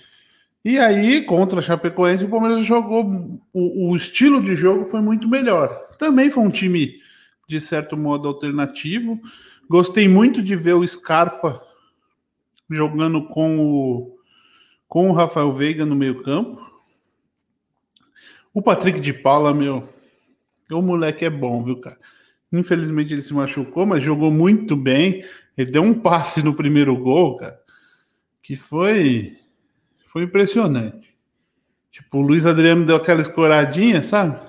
[0.66, 5.28] e aí contra a Chapecoense o Palmeiras jogou o, o estilo de jogo foi muito
[5.28, 5.70] melhor.
[5.98, 7.00] Também foi um time
[7.48, 9.20] de certo modo alternativo.
[9.70, 11.62] Gostei muito de ver o Scarpa
[12.70, 14.18] jogando com o
[14.94, 16.62] com o Rafael Veiga no meio-campo.
[18.54, 19.90] O Patrick de Paula, meu,
[20.72, 21.98] o moleque é bom, viu, cara?
[22.52, 25.26] Infelizmente ele se machucou, mas jogou muito bem.
[25.58, 27.60] Ele deu um passe no primeiro gol, cara,
[28.40, 29.36] que foi
[30.06, 31.18] foi impressionante.
[31.90, 34.40] Tipo, o Luiz Adriano deu aquela escoradinha, sabe?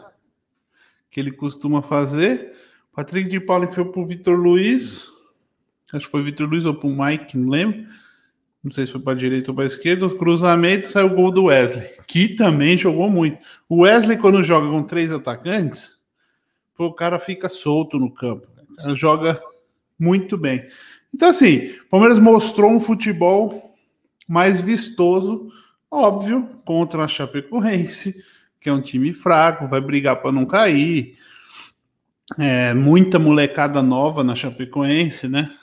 [1.11, 2.52] Que ele costuma fazer.
[2.92, 5.11] Patrick de Paula enfiou pro Vitor Luiz.
[5.90, 7.87] Acho que foi Vitor Luiz ou pro Mike, não lembro
[8.64, 11.44] não sei se foi para direita ou para esquerda, os cruzamentos saiu o gol do
[11.44, 13.38] Wesley, que também jogou muito.
[13.68, 15.98] O Wesley, quando joga com três atacantes,
[16.79, 18.48] o cara fica solto no campo.
[18.72, 19.42] O cara joga
[19.98, 20.66] muito bem.
[21.14, 23.77] Então, assim, o Palmeiras mostrou um futebol
[24.27, 25.53] mais vistoso,
[25.90, 28.14] óbvio, contra a Chapecoense,
[28.59, 31.18] que é um time fraco, vai brigar para não cair.
[32.38, 35.55] É, muita molecada nova na Chapecoense, né?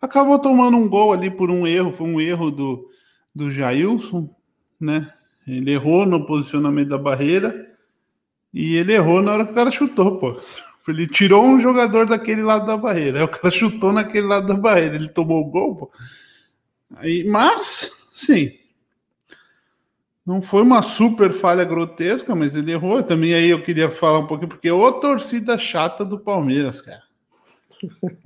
[0.00, 2.88] Acabou tomando um gol ali por um erro, foi um erro do,
[3.34, 4.28] do Jailson,
[4.80, 5.10] né?
[5.46, 7.74] Ele errou no posicionamento da barreira
[8.52, 10.40] e ele errou na hora que o cara chutou, pô.
[10.88, 14.54] Ele tirou um jogador daquele lado da barreira, aí o cara chutou naquele lado da
[14.54, 15.90] barreira, ele tomou o gol, pô.
[16.96, 18.52] Aí, mas, sim,
[20.26, 23.00] não foi uma super falha grotesca, mas ele errou.
[23.00, 27.05] Também aí eu queria falar um pouquinho, porque ô torcida chata do Palmeiras, cara.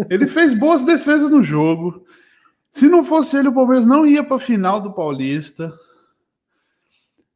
[0.08, 2.04] Ele fez boas defesas no jogo.
[2.70, 5.72] Se não fosse ele, o Palmeiras não ia para a final do Paulista.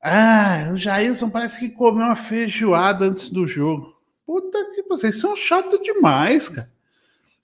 [0.03, 3.95] Ah, o Jailson parece que comeu uma feijoada antes do jogo.
[4.27, 6.71] Puta que vocês são chato demais, cara.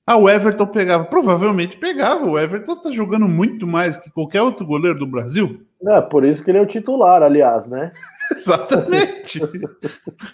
[0.07, 2.27] Ah, o Everton pegava, provavelmente pegava.
[2.27, 5.65] O Everton tá jogando muito mais que qualquer outro goleiro do Brasil.
[5.87, 7.93] É, por isso que ele é o titular, aliás, né?
[8.35, 9.41] Exatamente.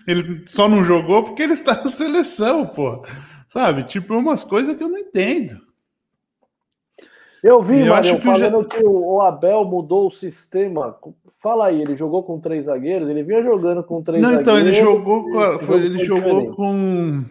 [0.06, 3.04] ele só não jogou porque ele está na seleção, pô.
[3.48, 3.84] Sabe?
[3.84, 5.60] Tipo, umas coisas que eu não entendo.
[7.42, 10.98] Eu vi, Eu acho que o falando que o Abel mudou o sistema.
[11.40, 14.52] Fala aí, ele jogou com três zagueiros, ele vinha jogando com três Não, zagueiros.
[14.52, 17.24] então ele jogou, com a- foi- ele jogou com.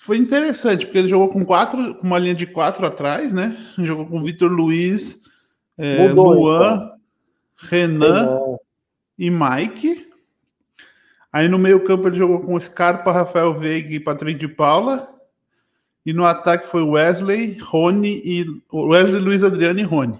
[0.00, 3.56] Foi interessante, porque ele jogou com quatro, com uma linha de quatro atrás, né?
[3.78, 5.20] Jogou com Vitor Luiz,
[5.76, 6.96] é, Mudou, Luan, então.
[7.68, 8.60] Renan Não.
[9.18, 10.05] e Mike.
[11.36, 15.06] Aí no meio-campo ele jogou com Scarpa, Rafael Veiga e Patrick de Paula.
[16.06, 20.18] E no ataque foi Wesley, Rony e Wesley, Luiz Adriano e Rony.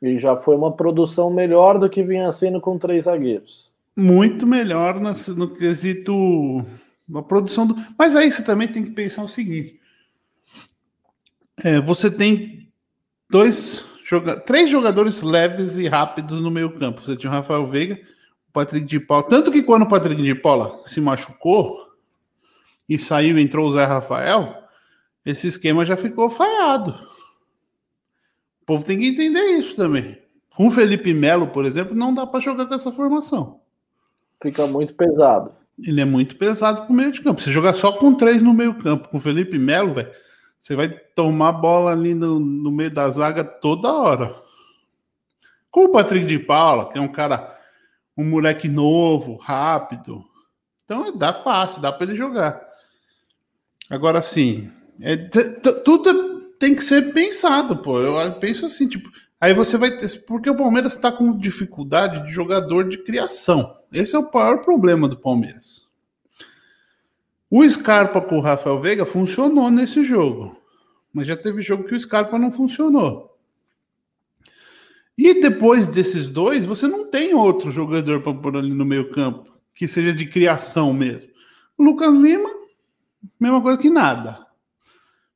[0.00, 3.72] E já foi uma produção melhor do que vinha sendo com três zagueiros.
[3.96, 6.64] muito melhor no, no quesito
[7.08, 7.74] na produção do.
[7.98, 9.80] Mas aí você também tem que pensar o seguinte:
[11.64, 12.68] É, você tem
[13.28, 14.38] dois joga...
[14.38, 17.00] três jogadores leves e rápidos no meio campo.
[17.00, 17.98] Você tinha o Rafael Veiga,
[18.52, 19.24] Patrick de Paula.
[19.28, 21.88] Tanto que quando o Patrick de Paula se machucou
[22.88, 24.54] e saiu e entrou o Zé Rafael,
[25.24, 26.90] esse esquema já ficou falhado.
[28.62, 30.20] O povo tem que entender isso também.
[30.54, 33.60] Com o Felipe Melo, por exemplo, não dá para jogar com essa formação.
[34.40, 35.52] Fica muito pesado.
[35.82, 37.40] Ele é muito pesado pro meio de campo.
[37.40, 40.10] Você jogar só com três no meio campo, com o Felipe Melo, velho,
[40.60, 44.34] você vai tomar bola ali no, no meio da zaga toda hora.
[45.70, 47.58] Com o Patrick de Paula, que é um cara,
[48.22, 50.24] um moleque novo, rápido.
[50.84, 52.60] Então dá fácil, dá para ele jogar.
[53.90, 57.98] Agora sim, é, tudo tem que ser pensado, pô.
[57.98, 60.24] Eu penso assim, tipo, aí você vai ter.
[60.24, 63.76] Porque o Palmeiras está com dificuldade de jogador de criação.
[63.92, 65.82] Esse é o maior problema do Palmeiras.
[67.50, 70.56] O Scarpa com o Rafael Veiga funcionou nesse jogo.
[71.12, 73.31] Mas já teve jogo que o Scarpa não funcionou.
[75.16, 79.86] E depois desses dois, você não tem outro jogador para pôr ali no meio-campo que
[79.88, 81.30] seja de criação mesmo.
[81.76, 82.48] O Lucas Lima,
[83.38, 84.46] mesma coisa que nada.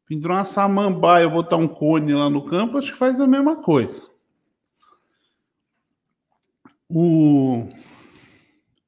[0.07, 4.09] Pendurar uma samambaia, botar um cone lá no campo, acho que faz a mesma coisa.
[6.89, 7.69] O,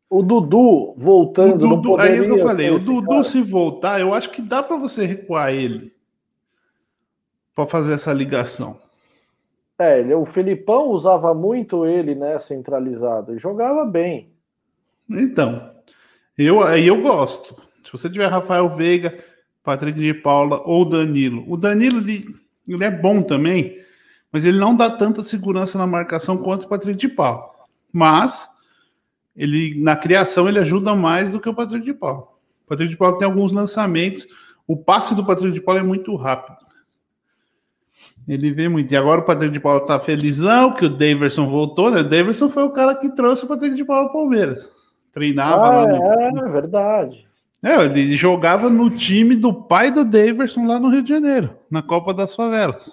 [0.08, 3.24] O Dudu o voltando, não Dudu, aí é o que eu falei, o Dudu cara.
[3.24, 5.92] se voltar, eu acho que dá para você recuar ele
[7.54, 8.78] para fazer essa ligação.
[9.78, 14.32] É, ele- o Filipão usava muito ele, né, centralizado, e jogava bem.
[15.08, 15.70] Então,
[16.36, 17.54] eu aí eu gosto.
[17.84, 19.16] Se você tiver Rafael Veiga,
[19.62, 22.26] Patrick de Paula ou Danilo, o Danilo ele,
[22.66, 23.78] ele é bom também,
[24.32, 27.48] mas ele não dá tanta segurança na marcação quanto o Patrick de Paula.
[27.92, 28.48] Mas
[29.34, 32.22] ele na criação ele ajuda mais do que o Patrick de Paula.
[32.22, 34.26] O Patrick de Paula tem alguns lançamentos.
[34.66, 36.67] O passe do Patrick de Paula é muito rápido.
[38.28, 38.92] Ele vê muito.
[38.92, 42.00] E agora o Patrick de Paula tá felizão que o Daverson voltou, né?
[42.00, 44.68] O Daverson foi o cara que trouxe o Patrick de Paula ao Palmeiras.
[45.12, 47.26] Treinava Ah, lá no, é, é verdade.
[47.62, 51.80] é, ele jogava no time do pai do Daverson lá no Rio de Janeiro, na
[51.80, 52.92] Copa das Favelas.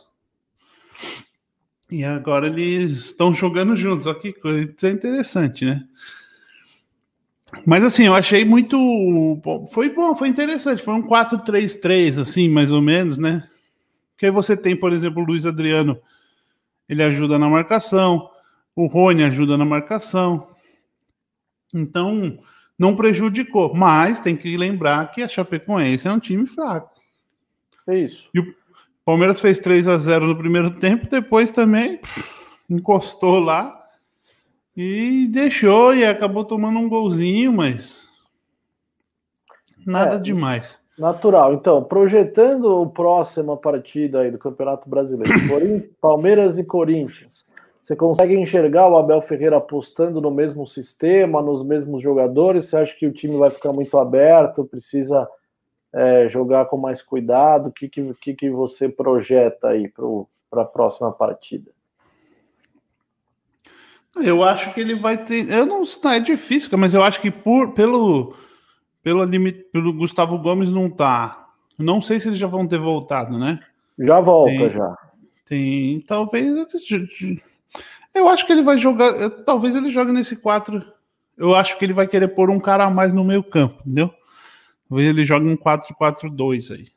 [1.91, 4.07] E agora eles estão jogando juntos.
[4.07, 5.83] Olha que coisa é interessante, né?
[7.65, 8.75] Mas assim, eu achei muito.
[9.71, 10.81] Foi bom, foi interessante.
[10.81, 13.43] Foi um 4-3-3, assim, mais ou menos, né?
[14.15, 15.99] Porque aí você tem, por exemplo, o Luiz Adriano,
[16.87, 18.29] ele ajuda na marcação,
[18.73, 20.47] o Rony ajuda na marcação.
[21.73, 22.39] Então,
[22.79, 23.73] não prejudicou.
[23.73, 26.91] Mas tem que lembrar que a Chapecoense é um time fraco.
[27.87, 28.29] É isso.
[28.35, 28.53] O
[29.03, 31.99] Palmeiras fez 3 a 0 no primeiro tempo, depois também
[32.69, 33.77] encostou lá
[34.75, 38.07] e deixou e acabou tomando um golzinho, mas
[39.85, 40.19] nada É.
[40.19, 40.81] demais.
[40.97, 41.53] Natural.
[41.53, 45.33] Então, projetando a próxima partida aí do Campeonato Brasileiro,
[45.99, 47.45] Palmeiras e Corinthians,
[47.81, 52.65] você consegue enxergar o Abel Ferreira apostando no mesmo sistema, nos mesmos jogadores?
[52.65, 55.27] Você acha que o time vai ficar muito aberto, precisa
[55.93, 57.67] é, jogar com mais cuidado?
[57.67, 59.91] O que, que, que, você projeta aí
[60.49, 61.69] para a próxima partida?
[64.15, 65.47] Eu acho que ele vai ter.
[65.51, 68.33] Eu não é difícil, mas eu acho que por pelo
[69.05, 71.47] pelo, limite, pelo Gustavo Gomes não tá.
[71.77, 73.59] Não sei se eles já vão ter voltado, né?
[73.99, 74.69] Já volta, Tem.
[74.71, 74.97] já.
[75.45, 76.51] Tem, talvez.
[78.15, 79.29] Eu acho que ele vai jogar.
[79.45, 80.83] Talvez ele jogue nesse 4.
[81.37, 84.09] Eu acho que ele vai querer pôr um cara a mais no meio campo, entendeu?
[84.89, 86.87] Talvez ele jogue um 4-4-2 aí.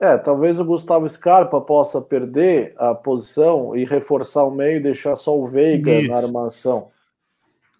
[0.00, 5.14] É, talvez o Gustavo Scarpa possa perder a posição e reforçar o meio e deixar
[5.16, 6.10] só o Veiga Isso.
[6.10, 6.88] na armação.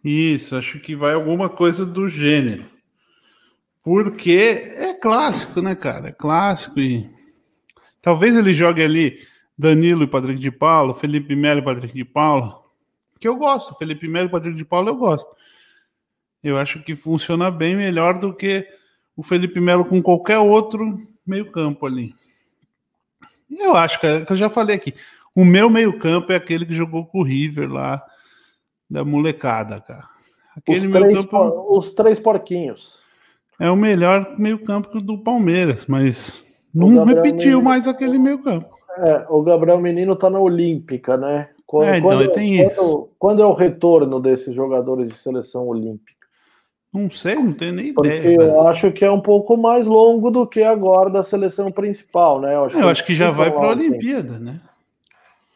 [0.05, 2.78] Isso, acho que vai alguma coisa do gênero.
[3.89, 6.09] Porque é clássico, né, cara?
[6.09, 7.09] É clássico e.
[8.03, 9.18] Talvez ele jogue ali
[9.57, 12.61] Danilo e Patrick de Paulo, Felipe Melo e Patrick de Paula.
[13.18, 13.74] Que eu gosto.
[13.76, 15.34] Felipe Melo e Patrick de Paula eu gosto.
[16.45, 18.68] Eu acho que funciona bem melhor do que
[19.16, 22.14] o Felipe Melo com qualquer outro meio-campo ali.
[23.51, 24.95] Eu acho, cara, que eu já falei aqui.
[25.34, 28.05] O meu meio-campo é aquele que jogou com o River lá,
[28.91, 30.07] da molecada, cara.
[30.55, 33.07] Aquele os, três, campo, os três porquinhos.
[33.61, 38.68] É o melhor meio-campo do Palmeiras, mas não repetiu Menino, mais aquele meio-campo.
[38.98, 41.48] É, o Gabriel Menino tá na Olímpica, né?
[41.66, 46.18] Quando, é, quando, tem quando, quando é o retorno desses jogadores de seleção olímpica?
[46.92, 48.38] Não sei, não tenho nem Porque ideia.
[48.38, 52.40] Porque eu acho que é um pouco mais longo do que agora da seleção principal,
[52.40, 52.54] né?
[52.54, 54.61] Eu acho, é, eu acho que já vai para a Olimpíada, né?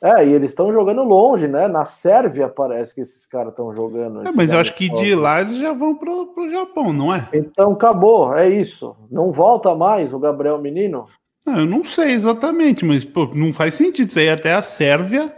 [0.03, 1.69] É, e eles estão jogando longe, né?
[1.69, 4.27] Na Sérvia parece que esses caras estão jogando.
[4.27, 7.29] É, mas eu acho que de lá eles já vão pro, pro Japão, não é?
[7.33, 8.97] Então acabou, é isso.
[9.09, 11.07] Não volta mais o Gabriel Menino?
[11.47, 15.33] Não, eu não sei exatamente, mas pô, não faz sentido isso aí até a Sérvia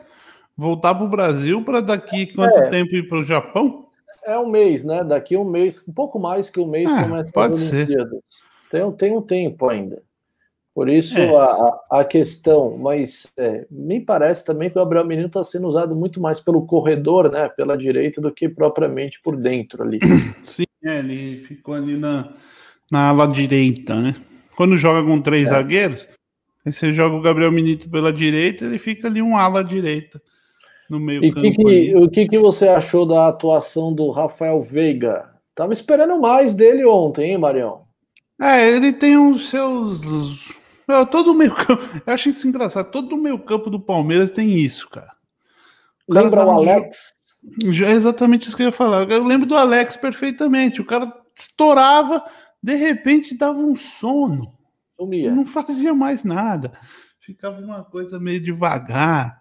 [0.56, 3.86] voltar para o Brasil para daqui quanto é, tempo ir para o Japão?
[4.24, 5.04] É um mês, né?
[5.04, 8.20] Daqui um mês, um pouco mais que um mês é, começa pode Olimpíadas.
[8.70, 10.02] Tem, tem um tempo ainda.
[10.74, 11.36] Por isso é.
[11.36, 15.94] a, a questão, mas é, me parece também que o Gabriel Menino está sendo usado
[15.94, 20.00] muito mais pelo corredor, né, pela direita, do que propriamente por dentro ali.
[20.42, 22.32] Sim, é, ele ficou ali na,
[22.90, 24.16] na ala direita, né?
[24.56, 25.50] Quando joga com três é.
[25.50, 26.08] zagueiros,
[26.66, 30.20] aí você joga o Gabriel Menino pela direita, ele fica ali um ala direita
[30.90, 31.32] no meio e.
[31.32, 35.30] Que que, o que, que você achou da atuação do Rafael Veiga?
[35.54, 37.82] Tava esperando mais dele ontem, hein, Marião?
[38.40, 40.00] É, ele tem os seus
[40.86, 41.82] meu, todo o meio campo.
[42.06, 42.90] Eu acho isso engraçado.
[42.90, 45.12] Todo o meio campo do Palmeiras tem isso, cara.
[46.06, 47.12] O Lembra o Alex?
[47.72, 49.10] Já é exatamente isso que eu ia falar.
[49.10, 50.80] Eu lembro do Alex perfeitamente.
[50.80, 52.24] O cara estourava,
[52.62, 54.54] de repente dava um sono.
[54.96, 55.34] Sumia.
[55.34, 56.72] Não fazia mais nada.
[57.20, 59.40] Ficava uma coisa meio devagar.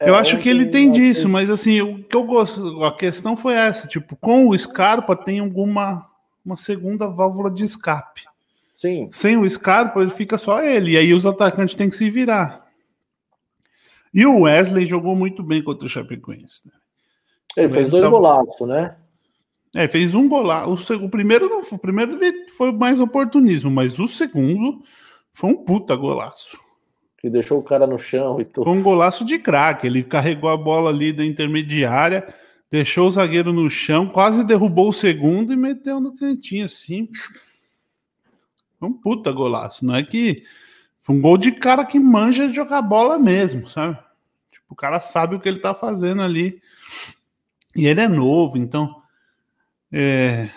[0.00, 3.36] É, eu acho que ele tem disso, mas assim, o que eu gosto, a questão
[3.36, 6.10] foi essa, tipo, com o Scarpa tem alguma
[6.44, 8.22] uma segunda válvula de escape.
[8.74, 9.08] Sim.
[9.12, 10.92] Sem o Scarpa, ele fica só ele.
[10.92, 12.66] E aí os atacantes têm que se virar.
[14.12, 16.62] E o Wesley jogou muito bem contra o Chapecoense.
[16.66, 16.72] Né?
[17.56, 18.16] Ele fez dois tava...
[18.16, 18.96] golaços, né?
[19.74, 20.94] É, fez um golaço.
[20.96, 21.78] O, primeiro não foi.
[21.78, 22.18] O primeiro
[22.56, 24.82] foi mais oportunismo, mas o segundo
[25.32, 26.58] foi um puta golaço.
[27.18, 28.64] Que deixou o cara no chão e tudo.
[28.64, 29.86] Foi um golaço de craque.
[29.86, 32.34] Ele carregou a bola ali da intermediária,
[32.70, 37.08] deixou o zagueiro no chão, quase derrubou o segundo e meteu no cantinho assim.
[38.82, 39.86] Foi um puta golaço.
[39.86, 40.42] Não é que.
[40.98, 43.96] Foi um gol de cara que manja de jogar bola mesmo, sabe?
[44.50, 46.60] Tipo, o cara sabe o que ele tá fazendo ali.
[47.76, 49.00] E ele é novo, então.
[49.92, 50.50] É...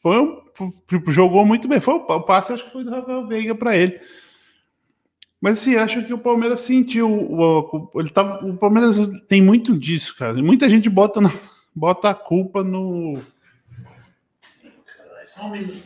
[0.00, 0.42] Foi um.
[0.86, 1.80] Tipo, jogou muito bem.
[1.80, 3.98] Foi o passe, acho que foi do Rafael Veiga para ele.
[5.40, 7.10] Mas assim, acho que o Palmeiras sentiu.
[7.10, 8.96] O, o, ele tava, o Palmeiras
[9.28, 10.34] tem muito disso, cara.
[10.34, 11.32] Muita gente bota, na,
[11.74, 13.18] bota a culpa no.
[15.24, 15.82] Só um minuto.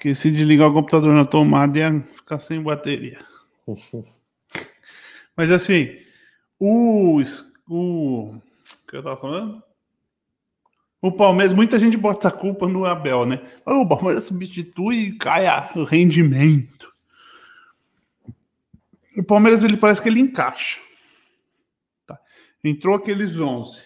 [0.00, 3.22] Esqueci de ligar o computador na tomada e ia ficar sem bateria.
[5.36, 5.94] Mas assim,
[6.58, 7.20] o,
[7.68, 8.34] o.
[8.34, 8.42] O
[8.88, 9.62] que eu tava falando?
[11.02, 13.46] O Palmeiras, muita gente bota a culpa no Abel, né?
[13.66, 15.44] O Palmeiras substitui e cai
[15.76, 16.90] o rendimento.
[19.18, 20.80] O Palmeiras, ele parece que ele encaixa.
[22.06, 22.18] Tá.
[22.64, 23.84] Entrou aqueles 11.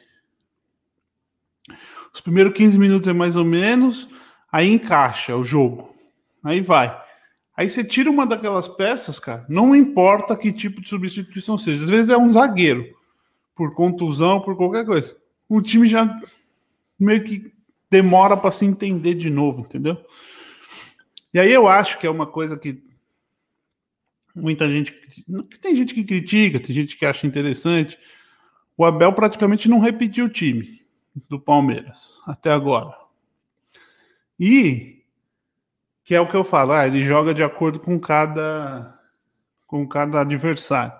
[2.13, 4.09] Os primeiros 15 minutos é mais ou menos,
[4.53, 5.93] aí encaixa o jogo.
[6.45, 7.03] Aí vai.
[7.57, 11.85] Aí você tira uma daquelas peças, cara, não importa que tipo de substituição seja.
[11.85, 12.95] Às vezes é um zagueiro,
[13.55, 15.17] por contusão, por qualquer coisa.
[15.49, 16.21] O time já
[16.99, 17.53] meio que
[17.91, 20.05] demora para se entender de novo, entendeu?
[21.33, 22.83] E aí eu acho que é uma coisa que
[24.35, 24.93] muita gente.
[25.61, 27.99] Tem gente que critica, tem gente que acha interessante.
[28.77, 30.85] O Abel praticamente não repetiu o time
[31.29, 32.97] do Palmeiras até agora.
[34.39, 35.04] E
[36.05, 38.99] que é o que eu falo, ah, ele joga de acordo com cada
[39.67, 40.93] com cada adversário.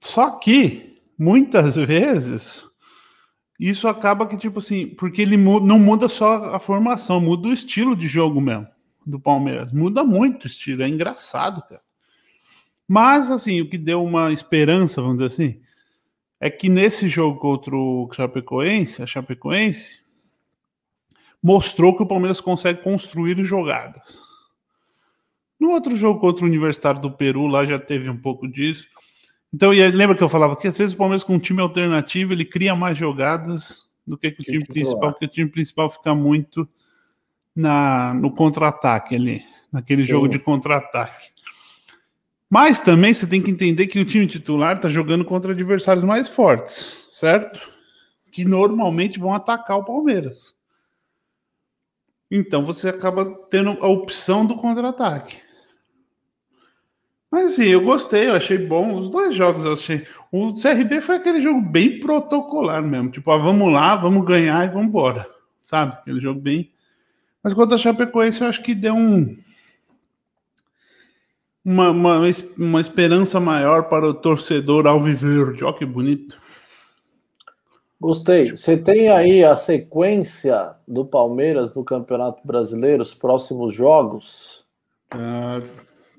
[0.00, 2.64] Só que muitas vezes
[3.58, 7.52] isso acaba que tipo assim, porque ele muda, não muda só a formação, muda o
[7.52, 8.68] estilo de jogo mesmo
[9.04, 9.72] do Palmeiras.
[9.72, 11.82] Muda muito o estilo, é engraçado, cara.
[12.86, 15.60] Mas assim, o que deu uma esperança, vamos dizer assim,
[16.40, 20.00] é que nesse jogo contra o Chapecoense, a Chapecoense,
[21.42, 24.20] mostrou que o Palmeiras consegue construir jogadas.
[25.58, 28.86] No outro jogo contra o Universitário do Peru, lá já teve um pouco disso.
[29.52, 32.44] Então, lembra que eu falava que às vezes o Palmeiras com um time alternativo ele
[32.44, 36.68] cria mais jogadas do que, que o time principal, porque o time principal fica muito
[37.54, 40.08] na, no contra-ataque ali, naquele Sim.
[40.08, 41.30] jogo de contra-ataque.
[42.48, 46.28] Mas também você tem que entender que o time titular está jogando contra adversários mais
[46.28, 47.60] fortes, certo?
[48.30, 50.54] que normalmente vão atacar o Palmeiras.
[52.30, 55.40] Então você acaba tendo a opção do contra-ataque.
[57.30, 58.98] Mas sim, eu gostei, eu achei bom.
[58.98, 60.06] Os dois jogos eu achei.
[60.32, 63.10] O CRB foi aquele jogo bem protocolar mesmo.
[63.10, 65.28] Tipo, ah, vamos lá, vamos ganhar e vamos embora.
[65.62, 65.92] Sabe?
[65.92, 66.70] Aquele jogo bem.
[67.42, 69.36] Mas quanto a Chapecoense, eu acho que deu um.
[71.64, 72.20] Uma, uma,
[72.56, 75.62] uma esperança maior para o torcedor alviverde.
[75.64, 76.38] Olha que bonito.
[78.00, 78.50] Gostei.
[78.52, 84.64] Você tem aí a sequência do Palmeiras no Campeonato Brasileiro, os próximos jogos?
[85.12, 85.66] Uh,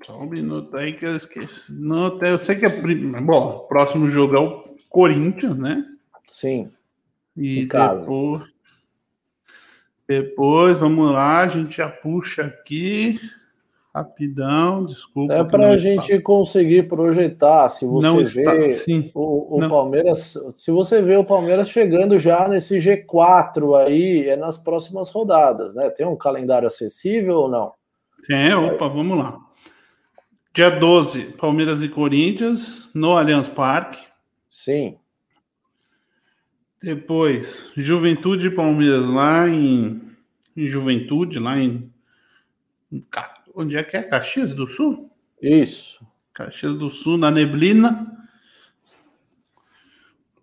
[0.06, 1.72] só um minuto aí que eu esqueci.
[1.72, 2.70] Não, eu sei que é.
[3.22, 5.86] Bom, o próximo jogo é o Corinthians, né?
[6.28, 6.70] Sim.
[7.38, 8.44] E depois,
[10.06, 13.20] depois, vamos lá, a gente já puxa aqui.
[13.94, 15.34] Rapidão, desculpa.
[15.34, 16.24] É para a gente está...
[16.24, 17.70] conseguir projetar.
[17.70, 22.78] Se você não vê o, o Palmeiras, se você vê o Palmeiras chegando já nesse
[22.78, 25.90] G4 aí, é nas próximas rodadas, né?
[25.90, 27.74] Tem um calendário acessível ou não?
[28.30, 29.40] É, opa, vamos lá.
[30.54, 34.04] Dia 12, Palmeiras e Corinthians, no Allianz Parque.
[34.50, 34.98] Sim.
[36.82, 40.00] Depois, Juventude e Palmeiras lá em,
[40.56, 41.92] em Juventude, lá em
[43.56, 44.04] Onde é que é?
[44.04, 45.10] Caxias do Sul?
[45.42, 46.06] Isso.
[46.34, 48.08] Caxias do Sul, na Neblina.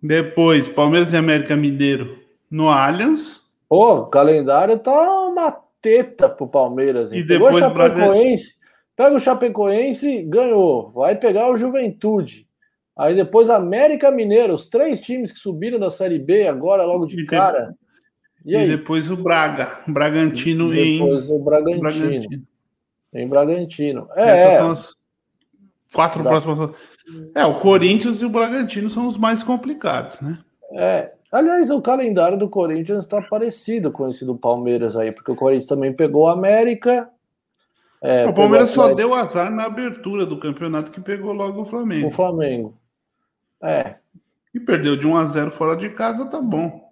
[0.01, 3.41] Depois, Palmeiras e América Mineiro no Allianz.
[3.67, 4.91] Pô, o calendário tá
[5.27, 5.51] uma
[5.81, 7.11] teta pro Palmeiras.
[7.11, 7.19] Hein?
[7.19, 8.55] E depois o Chapecoense,
[8.95, 10.91] pega o Chapecoense, ganhou.
[10.91, 12.47] Vai pegar o Juventude.
[12.97, 17.21] Aí depois América Mineiro, os três times que subiram da Série B agora logo de
[17.21, 17.75] e cara.
[18.43, 21.81] E, e depois o Braga, Bragantino e depois o Bragantino.
[21.81, 22.43] Bragantino.
[23.13, 24.07] Em Bragantino.
[24.15, 24.97] É, Essas são as
[25.93, 26.29] quatro da...
[26.29, 26.71] próximas.
[27.33, 30.39] É, o Corinthians e o Bragantino são os mais complicados, né?
[30.73, 31.13] É.
[31.31, 35.65] Aliás, o calendário do Corinthians está parecido com esse do Palmeiras aí, porque o Corinthians
[35.65, 37.09] também pegou a América.
[38.01, 42.07] É, o Palmeiras só deu azar na abertura do campeonato que pegou logo o Flamengo.
[42.07, 42.77] O Flamengo.
[43.61, 43.95] É.
[44.53, 46.87] E perdeu de 1 a 0 fora de casa, tá bom.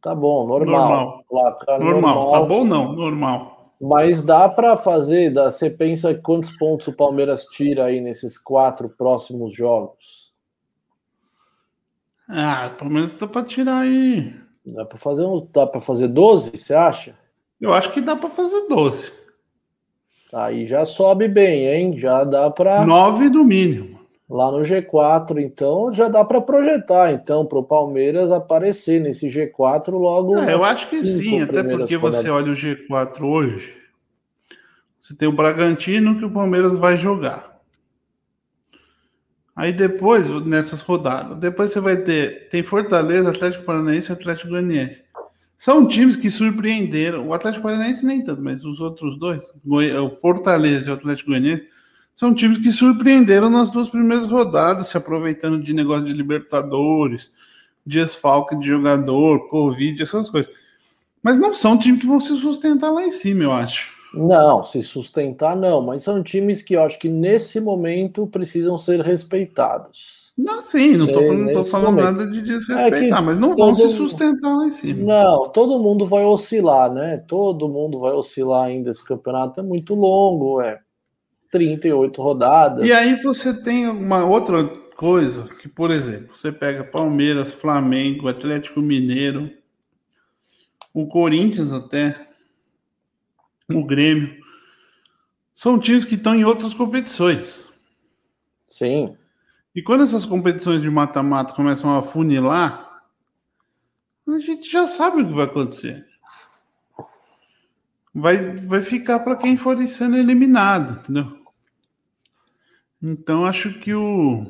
[0.00, 1.24] Tá bom, normal.
[1.30, 1.78] Normal.
[1.78, 1.80] normal.
[1.80, 2.30] normal.
[2.32, 3.51] Tá bom não, normal.
[3.82, 8.88] Mas dá para fazer, dá, você pensa quantos pontos o Palmeiras tira aí nesses quatro
[8.88, 10.32] próximos jogos?
[12.28, 14.32] Ah, o Palmeiras dá para tirar aí.
[14.64, 17.18] Dá para fazer um, dá para fazer 12, você acha?
[17.60, 19.12] Eu acho que dá para fazer 12.
[20.32, 21.98] Aí já sobe bem, hein?
[21.98, 23.91] Já dá para 9 no mínimo
[24.32, 29.90] lá no G4, então já dá para projetar então para o Palmeiras aparecer nesse G4
[29.90, 30.38] logo.
[30.38, 33.74] É, eu acho que sim, até porque você olha o G4 hoje,
[34.98, 37.52] você tem o Bragantino que o Palmeiras vai jogar.
[39.54, 45.02] Aí depois, nessas rodadas, depois você vai ter tem Fortaleza, Atlético Paranaense e Atlético Goianiense.
[45.58, 47.28] São times que surpreenderam.
[47.28, 51.64] O Atlético Paranaense nem tanto, mas os outros dois, o Fortaleza e o Atlético Goianiense,
[52.14, 57.30] são times que surpreenderam nas duas primeiras rodadas, se aproveitando de negócio de Libertadores,
[57.84, 60.50] de esfalque de jogador, Covid, essas coisas.
[61.22, 63.90] Mas não são times que vão se sustentar lá em cima, eu acho.
[64.14, 69.00] Não, se sustentar não, mas são times que eu acho que nesse momento precisam ser
[69.00, 70.32] respeitados.
[70.36, 73.88] Não, sim, não estou é, falando, falando nada de desrespeitar, é mas não vão se
[73.90, 75.02] sustentar lá em cima.
[75.02, 77.22] Não, todo mundo vai oscilar, né?
[77.26, 78.90] Todo mundo vai oscilar ainda.
[78.90, 80.80] Esse campeonato é muito longo, é
[81.52, 82.84] 38 rodadas.
[82.84, 84.64] E aí você tem uma outra
[84.96, 89.50] coisa, que, por exemplo, você pega Palmeiras, Flamengo, Atlético Mineiro,
[90.92, 92.28] o Corinthians até,
[93.68, 94.40] o Grêmio.
[95.54, 97.68] São times que estão em outras competições.
[98.66, 99.16] Sim.
[99.74, 103.02] E quando essas competições de mata-mata começam a funilar,
[104.26, 106.06] a gente já sabe o que vai acontecer
[108.14, 111.41] vai, vai ficar para quem for sendo eliminado, entendeu?
[113.02, 114.46] Então acho que o.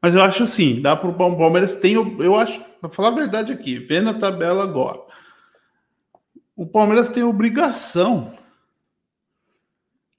[0.00, 3.52] Mas eu acho assim, dá para o Palmeiras tem, eu acho, para falar a verdade
[3.52, 5.00] aqui, vendo a tabela agora,
[6.56, 8.34] o Palmeiras tem obrigação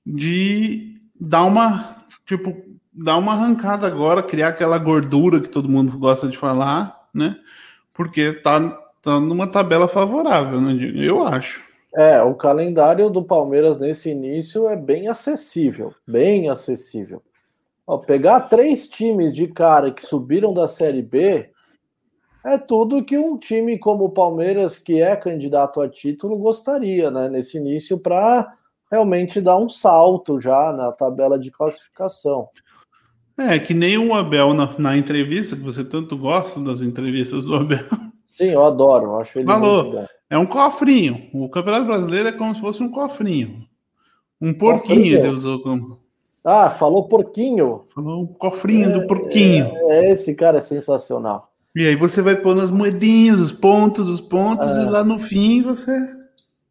[0.06, 2.64] de dar uma, tipo,
[2.94, 7.38] dar uma arrancada agora, criar aquela gordura que todo mundo gosta de falar, né?
[7.94, 8.60] Porque tá,
[9.02, 10.74] tá numa tabela favorável, né?
[10.96, 11.73] Eu acho.
[11.96, 17.22] É, o calendário do Palmeiras nesse início é bem acessível, bem acessível.
[17.86, 21.50] Ó, pegar três times de cara que subiram da Série B
[22.44, 27.30] é tudo que um time como o Palmeiras, que é candidato a título, gostaria, né?
[27.30, 28.54] Nesse início, para
[28.92, 32.50] realmente dar um salto já na tabela de classificação.
[33.38, 37.56] É, que nem o Abel na, na, entrevista, que você tanto gosta das entrevistas do
[37.56, 37.86] Abel.
[38.36, 41.30] Sim, eu adoro, acho ele Falou, é um cofrinho.
[41.34, 43.68] O Campeonato Brasileiro é como se fosse um cofrinho.
[44.42, 45.18] Um porquinho, cofrinho.
[45.20, 46.00] ele usou como.
[46.44, 47.86] Ah, falou porquinho.
[47.94, 49.72] Falou um cofrinho é, do porquinho.
[49.90, 51.50] É, esse cara é sensacional.
[51.76, 54.84] E aí você vai pôr nas moedinhas, os pontos, os pontos, é.
[54.84, 55.96] e lá no fim você.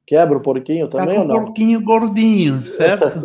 [0.05, 1.37] Quebra o porquinho tá também tá ou não?
[1.37, 3.23] O porquinho gordinho, certo?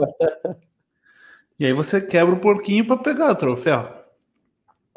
[1.59, 3.96] e aí você quebra o porquinho para pegar o troféu.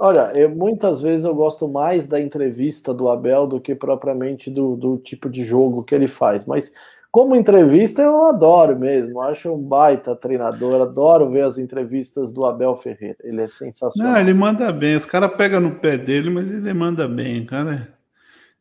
[0.02, 4.74] Olha, eu, muitas vezes eu gosto mais da entrevista do Abel do que propriamente do,
[4.74, 6.46] do tipo de jogo que ele faz.
[6.46, 6.72] Mas
[7.12, 12.74] como entrevista eu adoro mesmo, acho um baita treinador, adoro ver as entrevistas do Abel
[12.76, 14.14] Ferreira, ele é sensacional.
[14.14, 17.92] Não, ele manda bem, os caras pegam no pé dele, mas ele manda bem, cara.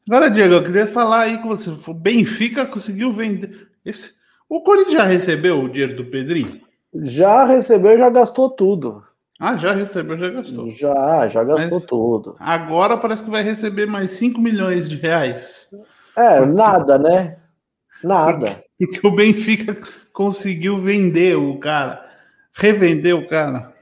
[0.05, 3.69] Agora, Diego, eu queria falar aí que você, o Benfica conseguiu vender.
[3.85, 4.11] Esse...
[4.49, 6.59] O Corinthians já recebeu o dinheiro do Pedrinho?
[6.93, 9.03] Já recebeu, já gastou tudo.
[9.39, 10.67] Ah, já recebeu, já gastou.
[10.67, 12.35] Já, já gastou Mas tudo.
[12.37, 15.69] Agora parece que vai receber mais 5 milhões de reais.
[16.17, 16.53] É, porque...
[16.53, 17.37] nada, né?
[18.03, 18.47] Nada.
[18.77, 19.77] Porque, porque o Benfica
[20.11, 22.05] conseguiu vender o cara,
[22.53, 23.73] revender o cara.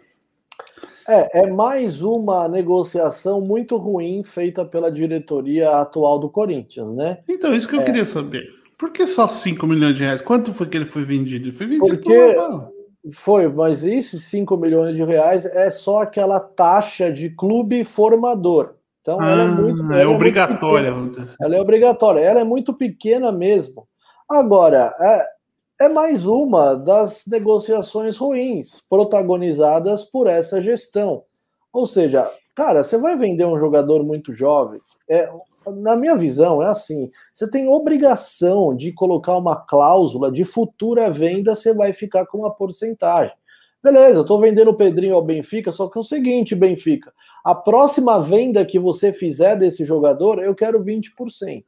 [1.08, 7.20] É, é mais uma negociação muito ruim feita pela diretoria atual do Corinthians, né?
[7.28, 7.84] Então, isso que eu é.
[7.84, 8.48] queria saber.
[8.78, 10.22] Por que só 5 milhões de reais?
[10.22, 11.46] Quanto foi que ele foi vendido?
[11.46, 12.14] Ele foi vendido porque...
[12.14, 12.77] por
[13.14, 18.76] foi, mas esses 5 milhões de reais é só aquela taxa de clube formador.
[19.02, 19.94] Então ah, ela é muito.
[19.94, 21.36] É obrigatória, é dizer assim.
[21.42, 23.88] Ela é obrigatória, ela é muito pequena mesmo.
[24.30, 31.24] Agora, é, é mais uma das negociações ruins protagonizadas por essa gestão.
[31.72, 35.30] Ou seja, cara, você vai vender um jogador muito jovem, é,
[35.76, 41.56] na minha visão, é assim: você tem obrigação de colocar uma cláusula de futura venda,
[41.56, 43.36] você vai ficar com uma porcentagem.
[43.84, 47.14] Beleza, eu estou vendendo o Pedrinho ao Benfica, só que é o seguinte, Benfica:
[47.44, 51.64] a próxima venda que você fizer desse jogador, eu quero 20%.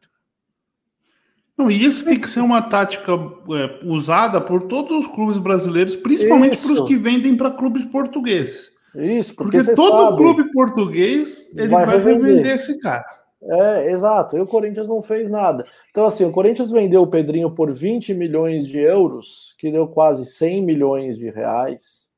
[1.57, 5.95] Não, e isso tem que ser uma tática é, usada por todos os clubes brasileiros,
[5.95, 8.71] principalmente para os que vendem para clubes portugueses.
[8.95, 13.18] Isso, porque, porque todo sabe, clube português ele vai, vai revender esse cara.
[13.41, 14.37] É, exato.
[14.37, 15.65] E o Corinthians não fez nada.
[15.89, 20.25] Então, assim, o Corinthians vendeu o Pedrinho por 20 milhões de euros, que deu quase
[20.25, 22.09] 100 milhões de reais.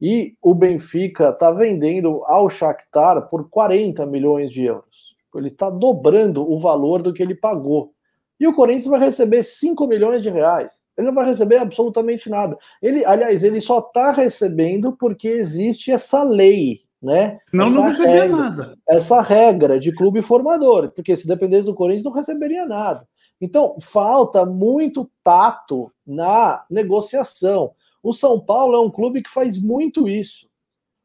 [0.00, 5.16] E o Benfica está vendendo ao Shakhtar por 40 milhões de euros.
[5.34, 7.92] Ele está dobrando o valor do que ele pagou.
[8.40, 10.80] E o Corinthians vai receber 5 milhões de reais.
[10.96, 12.56] Ele não vai receber absolutamente nada.
[12.80, 17.38] Ele, aliás, ele só está recebendo porque existe essa lei né?
[17.52, 18.78] Não, essa não receberia regra, nada.
[18.88, 23.06] Essa regra de clube formador, porque se dependesse do Corinthians não receberia nada.
[23.40, 27.72] Então, falta muito tato na negociação.
[28.02, 30.48] O São Paulo é um clube que faz muito isso.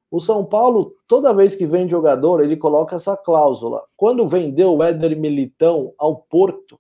[0.10, 3.84] O São Paulo, toda vez que vende jogador, ele coloca essa cláusula.
[3.96, 6.80] Quando vendeu o Éder Militão ao Porto,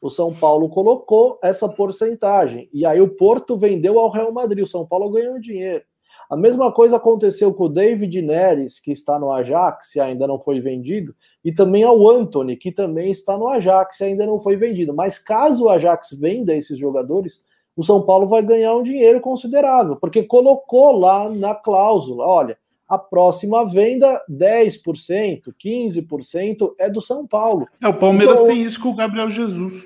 [0.00, 2.68] o São Paulo colocou essa porcentagem.
[2.72, 4.64] E aí o Porto vendeu ao Real Madrid.
[4.64, 5.84] O São Paulo ganhou dinheiro.
[6.32, 10.40] A mesma coisa aconteceu com o David Neres, que está no Ajax e ainda não
[10.40, 11.14] foi vendido,
[11.44, 14.94] e também ao Anthony, que também está no Ajax e ainda não foi vendido.
[14.94, 17.42] Mas caso o Ajax venda esses jogadores,
[17.76, 22.56] o São Paulo vai ganhar um dinheiro considerável, porque colocou lá na cláusula: olha,
[22.88, 27.68] a próxima venda, 10%, 15% é do São Paulo.
[27.78, 29.84] É, o Palmeiras então, tem isso com o Gabriel Jesus.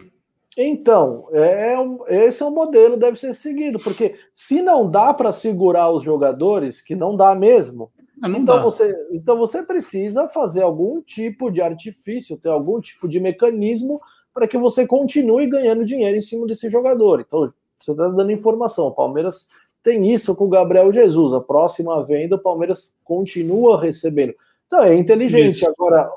[0.56, 1.74] Então, é,
[2.06, 6.02] é esse é o modelo deve ser seguido, porque se não dá para segurar os
[6.02, 7.90] jogadores, que não dá mesmo,
[8.22, 8.62] é, não então, dá.
[8.62, 14.00] Você, então você precisa fazer algum tipo de artifício, ter algum tipo de mecanismo
[14.32, 17.20] para que você continue ganhando dinheiro em cima desse jogador.
[17.20, 18.86] Então, você está dando informação.
[18.86, 19.48] O Palmeiras
[19.82, 21.32] tem isso com o Gabriel Jesus.
[21.32, 24.34] A próxima venda, o Palmeiras continua recebendo.
[24.66, 25.56] Então é inteligente.
[25.56, 25.68] Isso.
[25.68, 26.10] Agora,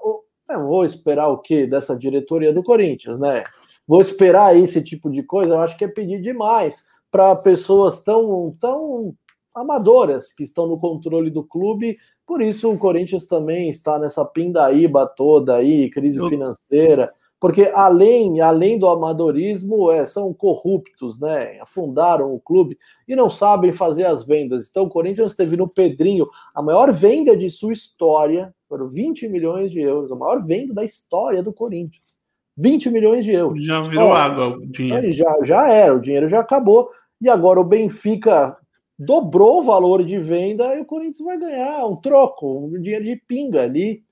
[0.50, 3.44] eu vou esperar o quê dessa diretoria do Corinthians, né?
[3.90, 8.56] Vou esperar esse tipo de coisa, eu acho que é pedir demais para pessoas tão,
[8.62, 9.16] tão
[9.52, 11.98] amadoras que estão no controle do clube.
[12.24, 18.78] Por isso o Corinthians também está nessa pindaíba toda aí, crise financeira, porque além, além
[18.78, 21.60] do amadorismo, é, são corruptos, né?
[21.60, 22.78] Afundaram o clube
[23.08, 24.70] e não sabem fazer as vendas.
[24.70, 29.72] Então o Corinthians teve no Pedrinho a maior venda de sua história, foram 20 milhões
[29.72, 32.19] de euros, a maior venda da história do Corinthians.
[32.60, 33.66] 20 milhões de euros.
[33.66, 35.12] Já virou água o dinheiro.
[35.14, 36.90] Já, já era, o dinheiro já acabou.
[37.22, 38.58] E agora o Benfica
[38.98, 43.16] dobrou o valor de venda e o Corinthians vai ganhar um troco, um dinheiro de
[43.16, 44.04] pinga ali.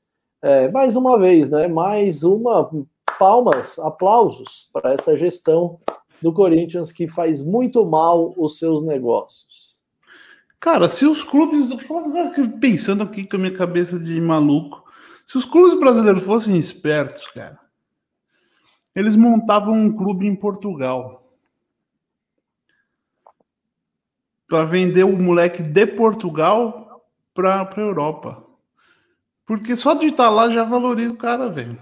[0.42, 1.68] É, mais uma vez, né?
[1.68, 2.70] Mais uma
[3.20, 5.80] palmas, aplausos para essa gestão
[6.22, 9.82] do Corinthians que faz muito mal os seus negócios.
[10.60, 11.68] Cara, se os clubes.
[12.62, 14.84] Pensando aqui com a minha cabeça de maluco.
[15.26, 17.60] Se os clubes brasileiros fossem espertos, cara,
[18.98, 21.24] eles montavam um clube em Portugal.
[24.50, 28.44] Para vender o moleque de Portugal para a Europa.
[29.46, 31.80] Porque só de estar lá já valoriza o cara, velho.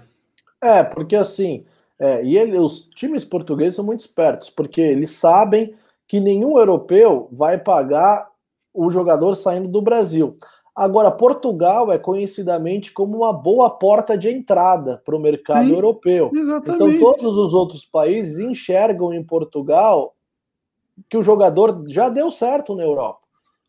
[0.62, 1.64] É, porque assim,
[1.98, 5.74] é, e ele, os times portugueses são muito espertos, porque eles sabem
[6.06, 8.28] que nenhum europeu vai pagar
[8.74, 10.36] o jogador saindo do Brasil.
[10.76, 16.30] Agora, Portugal é conhecidamente como uma boa porta de entrada para o mercado Sim, europeu.
[16.34, 16.74] Exatamente.
[16.74, 20.14] Então, todos os outros países enxergam em Portugal
[21.08, 23.20] que o jogador já deu certo na Europa.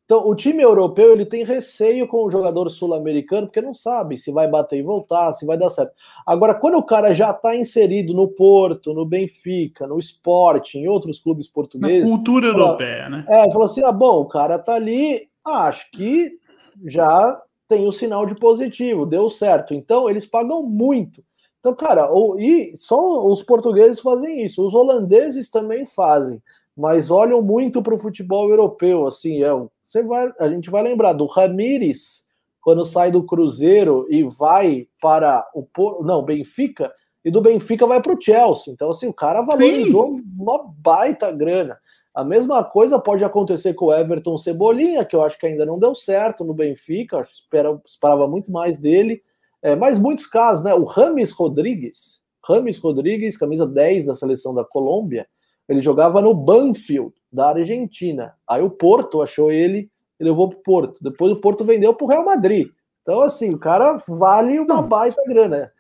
[0.04, 4.32] Então, o time europeu ele tem receio com o jogador sul-americano, porque não sabe se
[4.32, 5.94] vai bater e voltar, se vai dar certo.
[6.26, 11.20] Agora, quando o cara já está inserido no Porto, no Benfica, no Sport, em outros
[11.22, 12.10] clubes portugueses.
[12.10, 13.26] Na cultura fala, europeia, né?
[13.30, 16.38] É, falou assim: ah, bom, o cara tá ali, ah, acho que
[16.86, 19.74] já tem o um sinal de positivo, deu certo.
[19.74, 21.24] Então, eles pagam muito.
[21.60, 26.42] Então, cara, ou, e só os portugueses fazem isso, os holandeses também fazem
[26.78, 29.08] mas olham muito para o futebol europeu.
[29.08, 29.50] Assim, é,
[29.82, 32.28] você vai, a gente vai lembrar do Ramires
[32.62, 35.66] quando sai do Cruzeiro e vai para o
[36.04, 36.94] não Benfica
[37.26, 38.72] e do Benfica vai para o Chelsea.
[38.72, 40.24] Então assim, o cara valorizou Sim.
[40.38, 41.80] uma baita grana.
[42.18, 45.78] A mesma coisa pode acontecer com o Everton Cebolinha, que eu acho que ainda não
[45.78, 47.18] deu certo no Benfica,
[47.54, 49.22] eu esperava muito mais dele.
[49.62, 50.74] É, mas muitos casos, né?
[50.74, 55.28] O Rames Rodrigues, Rames Rodrigues, camisa 10 da seleção da Colômbia,
[55.70, 58.34] ele jogava no Banfield, da Argentina.
[58.48, 59.88] Aí o Porto achou ele
[60.20, 60.98] e levou para o Porto.
[61.04, 62.70] Depois o Porto vendeu para o Real Madrid.
[63.04, 65.72] Então, assim, o cara vale uma Não, baita grana.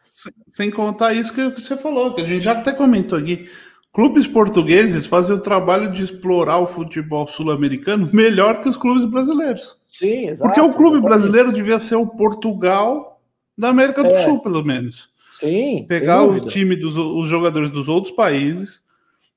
[0.53, 3.49] Sem contar isso que você falou, que a gente já até comentou aqui.
[3.97, 9.75] Clubes portugueses fazem o trabalho de explorar o futebol sul-americano melhor que os clubes brasileiros.
[9.89, 10.43] Sim, exato.
[10.43, 11.09] Porque o clube exatamente.
[11.09, 13.19] brasileiro devia ser o Portugal
[13.57, 14.23] da América do é.
[14.23, 15.09] Sul, pelo menos.
[15.31, 15.83] Sim.
[15.89, 18.83] Pegar o time dos os jogadores dos outros países,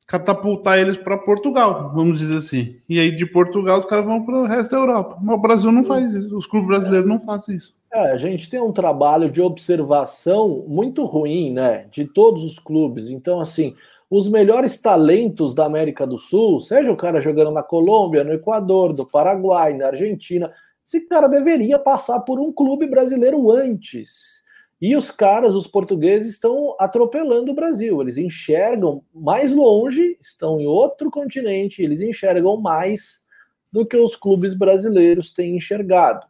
[0.06, 2.76] catapultar eles para Portugal, vamos dizer assim.
[2.86, 5.16] E aí de Portugal os caras vão para o resto da Europa.
[5.22, 7.74] Mas o Brasil não faz isso, os clubes brasileiros não fazem isso.
[7.90, 13.08] É, a gente tem um trabalho de observação muito ruim, né, de todos os clubes.
[13.08, 13.74] Então, assim,
[14.11, 18.92] os melhores talentos da América do Sul, seja o cara jogando na Colômbia, no Equador,
[18.92, 20.52] do Paraguai, na Argentina,
[20.84, 24.40] esse cara deveria passar por um clube brasileiro antes
[24.80, 28.00] e os caras, os portugueses, estão atropelando o Brasil.
[28.00, 33.26] Eles enxergam mais longe, estão em outro continente, eles enxergam mais
[33.70, 36.26] do que os clubes brasileiros têm enxergado.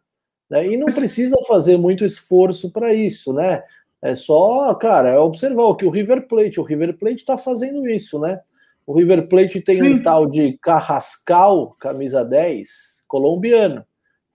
[0.51, 0.67] Né?
[0.67, 3.63] E não precisa fazer muito esforço para isso, né?
[4.03, 7.87] É só, cara, é observar o que o River Plate, o River Plate está fazendo
[7.87, 8.41] isso, né?
[8.87, 9.95] O River Plate tem Sim.
[9.95, 13.85] um tal de Carrascal, camisa 10, colombiano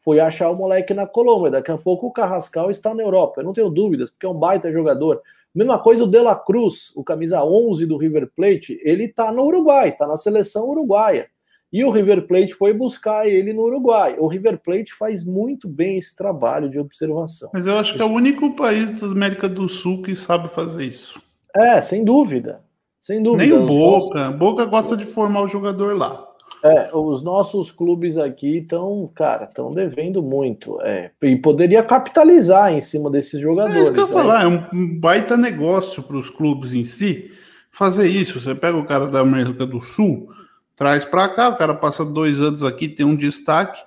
[0.05, 1.49] foi achar o moleque na Colômbia.
[1.49, 3.41] Daqui a pouco o Carrascal está na Europa.
[3.41, 5.19] Eu não tenho dúvidas, porque é um baita jogador.
[5.53, 9.43] Mesma coisa o De La Cruz, o camisa 11 do River Plate, ele está no
[9.43, 11.27] Uruguai, está na seleção uruguaia.
[11.75, 14.15] E o River Plate foi buscar ele no Uruguai.
[14.17, 17.49] O River Plate faz muito bem esse trabalho de observação.
[17.53, 20.85] Mas eu acho que é o único país da América do Sul que sabe fazer
[20.85, 21.21] isso.
[21.53, 22.61] É, sem dúvida.
[23.01, 23.43] Sem dúvida.
[23.43, 24.31] Nem o Boca.
[24.31, 26.25] Boca gosta de formar o jogador lá.
[26.63, 30.79] É, os nossos clubes aqui estão, cara, estão devendo muito.
[30.81, 33.75] É, e poderia capitalizar em cima desses jogadores.
[33.75, 34.21] É isso que eu ia né?
[34.21, 37.31] falar, é um baita negócio para os clubes em si
[37.69, 38.39] fazer isso.
[38.39, 40.29] Você pega o cara da América do Sul,
[40.75, 43.81] traz para cá, o cara passa dois anos aqui, tem um destaque.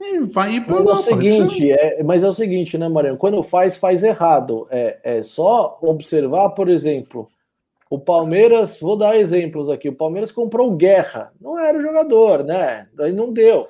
[0.00, 0.92] E vai ir para lá.
[0.92, 3.16] É o seguinte, é, mas é o seguinte, né, Mariano?
[3.16, 4.66] Quando faz, faz errado.
[4.70, 7.28] É, é só observar, por exemplo,
[7.88, 9.88] o Palmeiras, vou dar exemplos aqui.
[9.88, 12.88] O Palmeiras comprou o Guerra, não era o jogador, né?
[12.94, 13.68] Daí não deu.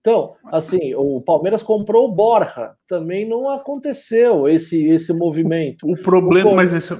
[0.00, 5.86] Então, assim, o Palmeiras comprou o Borja, também não aconteceu esse esse movimento.
[5.86, 6.98] O problema, o mas esse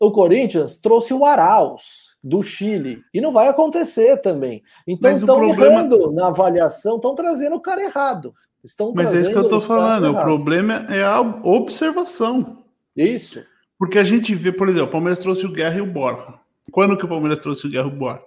[0.00, 4.62] o Corinthians trouxe o Arauz do Chile e não vai acontecer também.
[4.86, 5.80] Então estão problema...
[5.80, 8.34] errando na avaliação, estão trazendo o cara errado.
[8.62, 10.10] Estão mas é isso que eu estou falando.
[10.12, 12.62] O problema é a observação.
[12.96, 13.44] Isso.
[13.76, 16.34] Porque a gente vê, por exemplo, o Palmeiras trouxe o Guerra e o Borja.
[16.70, 18.22] Quando que o Palmeiras trouxe o Guerra e o Borja?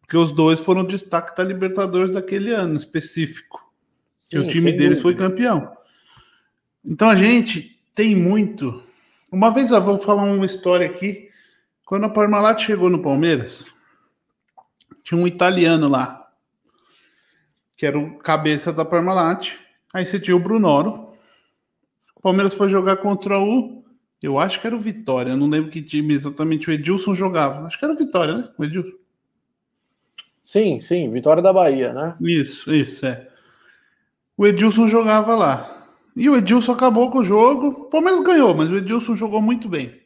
[0.00, 3.60] Porque os dois foram destaque da Libertadores daquele ano específico.
[4.14, 5.02] Sim, o time deles dúvida.
[5.02, 5.72] foi campeão.
[6.84, 8.82] Então a gente tem muito.
[9.32, 11.28] Uma vez eu vou falar uma história aqui.
[11.84, 13.66] Quando a Parmalat chegou no Palmeiras,
[15.02, 16.30] tinha um italiano lá,
[17.76, 19.52] que era o cabeça da Parmalat.
[19.92, 21.12] Aí você tinha o Brunoro.
[22.16, 23.84] O Palmeiras foi jogar contra o
[24.24, 27.66] eu acho que era o Vitória, eu não lembro que time exatamente o Edilson jogava.
[27.66, 28.48] Acho que era o Vitória, né?
[28.56, 28.96] O Edilson.
[30.42, 32.16] Sim, sim, Vitória da Bahia, né?
[32.22, 33.28] Isso, isso, é.
[34.34, 35.88] o Edilson jogava lá.
[36.16, 37.66] E o Edilson acabou com o jogo.
[37.66, 40.00] O Palmeiras ganhou, mas o Edilson jogou muito bem.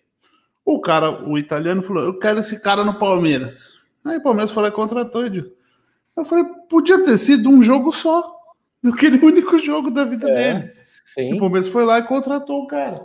[0.71, 3.73] O cara, o italiano, falou: Eu quero esse cara no Palmeiras.
[4.05, 5.25] Aí o Palmeiras falou: contratou.
[5.25, 8.37] Eu falei: Podia ter sido um jogo só.
[8.85, 10.73] Aquele único jogo da vida é, dele.
[11.15, 11.33] Sim.
[11.33, 13.01] O Palmeiras foi lá e contratou o cara.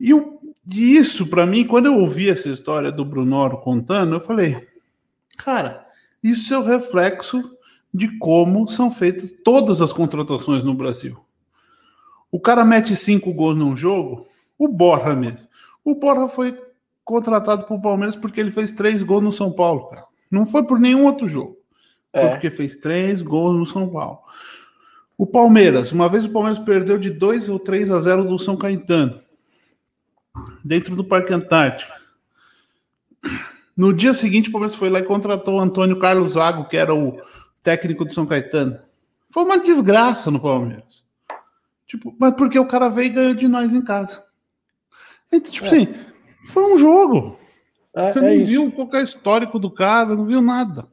[0.00, 4.20] E, o, e isso, para mim, quando eu ouvi essa história do Brunoro contando, eu
[4.20, 4.66] falei:
[5.36, 5.86] Cara,
[6.20, 7.56] isso é o reflexo
[7.94, 11.16] de como são feitas todas as contratações no Brasil.
[12.32, 14.26] O cara mete cinco gols num jogo,
[14.58, 15.46] o Borra mesmo.
[15.84, 16.65] O Borra foi
[17.06, 20.04] contratado para o Palmeiras porque ele fez três gols no São Paulo, cara.
[20.28, 21.56] Não foi por nenhum outro jogo.
[22.12, 22.30] Foi é.
[22.30, 24.18] porque fez três gols no São Paulo.
[25.16, 28.56] O Palmeiras, uma vez o Palmeiras perdeu de 2 ou 3 a 0 do São
[28.56, 29.22] Caetano,
[30.62, 31.92] dentro do Parque Antártico.
[33.74, 36.94] No dia seguinte, o Palmeiras foi lá e contratou o Antônio Carlos Zago, que era
[36.94, 37.18] o
[37.62, 38.78] técnico do São Caetano.
[39.30, 41.04] Foi uma desgraça no Palmeiras.
[41.86, 44.24] Tipo, mas porque o cara veio e ganhou de nós em casa.
[45.32, 45.70] Então, tipo é.
[45.70, 45.94] assim,
[46.46, 47.36] foi um jogo.
[47.94, 50.86] É, Você não é viu qualquer histórico do cara, não viu nada.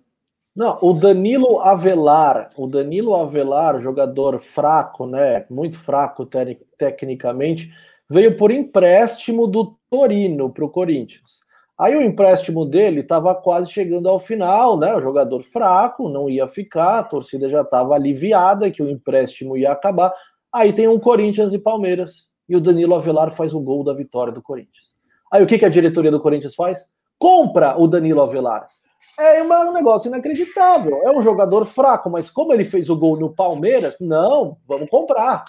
[0.55, 5.45] Não, o Danilo Avelar, o Danilo Avelar, jogador fraco, né?
[5.49, 7.71] Muito fraco te tecnicamente,
[8.07, 11.41] veio por empréstimo do Torino para o Corinthians.
[11.77, 14.95] Aí o empréstimo dele estava quase chegando ao final, né?
[14.95, 19.71] O jogador fraco, não ia ficar, a torcida já estava aliviada que o empréstimo ia
[19.71, 20.13] acabar.
[20.53, 24.31] Aí tem um Corinthians e Palmeiras, e o Danilo Avelar faz o gol da vitória
[24.31, 24.93] do Corinthians.
[25.33, 26.85] Aí o que, que a diretoria do Corinthians faz?
[27.17, 28.67] Compra o Danilo Avelar.
[29.19, 31.01] É um negócio inacreditável.
[31.03, 35.43] É um jogador fraco, mas como ele fez o gol no Palmeiras, não, vamos comprar.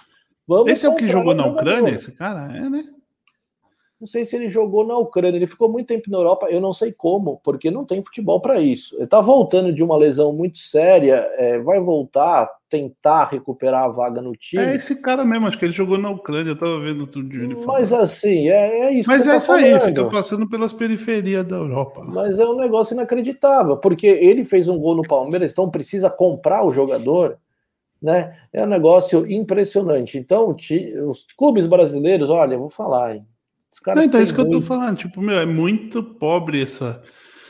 [0.48, 2.50] Vamos esse é o que jogou na Ucrânia, esse cara?
[2.56, 2.82] É, né?
[4.04, 5.38] Não sei se ele jogou na Ucrânia.
[5.38, 6.46] Ele ficou muito tempo na Europa.
[6.50, 8.94] Eu não sei como, porque não tem futebol para isso.
[8.96, 11.26] Ele está voltando de uma lesão muito séria.
[11.38, 14.62] É, vai voltar, tentar recuperar a vaga no time.
[14.62, 15.46] É esse cara mesmo.
[15.46, 16.50] Acho que ele jogou na Ucrânia.
[16.50, 17.66] Eu estava vendo tudo de uniforme.
[17.66, 19.08] Mas assim, é, é isso.
[19.08, 19.80] Mas é tá isso aí.
[19.80, 22.04] Fica passando pelas periferias da Europa.
[22.04, 26.62] Mas é um negócio inacreditável, porque ele fez um gol no Palmeiras, então precisa comprar
[26.62, 27.38] o jogador.
[28.02, 28.36] Né?
[28.52, 30.18] É um negócio impressionante.
[30.18, 30.54] Então,
[31.08, 33.26] os clubes brasileiros, olha, eu vou falar, hein?
[33.94, 34.54] Não, então, é isso que muito...
[34.54, 34.96] eu tô falando.
[34.96, 37.02] Tipo, meu, é muito pobre essa.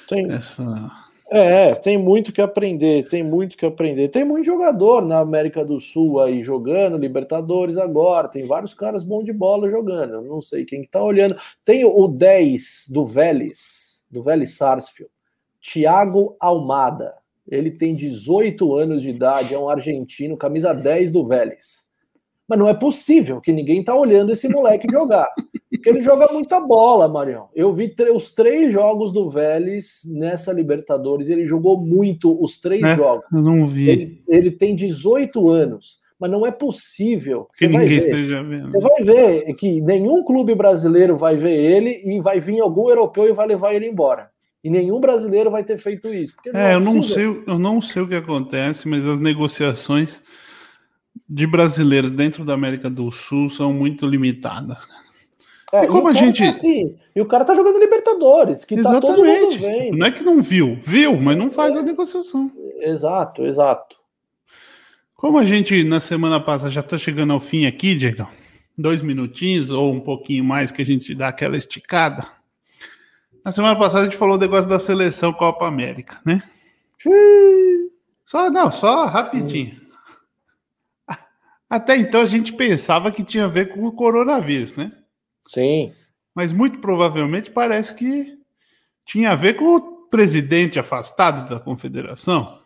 [0.08, 0.30] Tem...
[0.30, 1.04] essa...
[1.30, 4.08] É, tem muito que aprender, tem muito que aprender.
[4.08, 9.24] Tem muito jogador na América do Sul aí jogando, Libertadores agora, tem vários caras bons
[9.24, 10.12] de bola jogando.
[10.14, 11.36] Eu não sei quem que tá olhando.
[11.64, 15.10] Tem o 10 do Vélez, do Vélez Sarsfield,
[15.60, 17.14] Thiago Almada.
[17.48, 21.84] Ele tem 18 anos de idade, é um argentino, camisa 10 do Vélez.
[22.46, 25.28] Mas não é possível que ninguém tá olhando esse moleque jogar.
[25.76, 27.48] Porque ele joga muita bola, Marião.
[27.54, 32.94] Eu vi os três jogos do Vélez nessa Libertadores, ele jogou muito os três é,
[32.94, 33.26] jogos.
[33.32, 33.88] Eu não vi.
[33.88, 37.48] Ele, ele, tem 18 anos, mas não é possível.
[37.58, 38.70] Que ninguém ver, esteja vendo.
[38.70, 43.28] Você vai ver que nenhum clube brasileiro vai ver ele e vai vir algum europeu
[43.28, 44.30] e vai levar ele embora.
[44.62, 46.34] E nenhum brasileiro vai ter feito isso.
[46.54, 50.22] é, é eu, não sei, eu não sei o que acontece, mas as negociações
[51.28, 54.86] de brasileiros dentro da América do Sul são muito limitadas.
[55.74, 56.40] É, e como a gente.
[56.40, 59.02] Tá e o cara tá jogando Libertadores, que Exatamente.
[59.02, 59.96] tá todo mundo vendo.
[59.96, 62.48] Não é que não viu, viu, mas não faz a negociação.
[62.78, 63.96] Exato, exato.
[65.16, 68.28] Como a gente na semana passada já tá chegando ao fim aqui, Diego,
[68.78, 72.24] dois minutinhos ou um pouquinho mais que a gente dá aquela esticada.
[73.44, 76.40] Na semana passada a gente falou o negócio da seleção Copa América, né?
[76.98, 77.90] Xiii.
[78.24, 79.72] Só, não, só rapidinho.
[81.10, 81.14] Hum.
[81.68, 84.92] Até então a gente pensava que tinha a ver com o coronavírus, né?
[85.47, 85.92] Sim.
[86.34, 88.38] Mas muito provavelmente parece que
[89.07, 92.59] tinha a ver com o presidente afastado da confederação.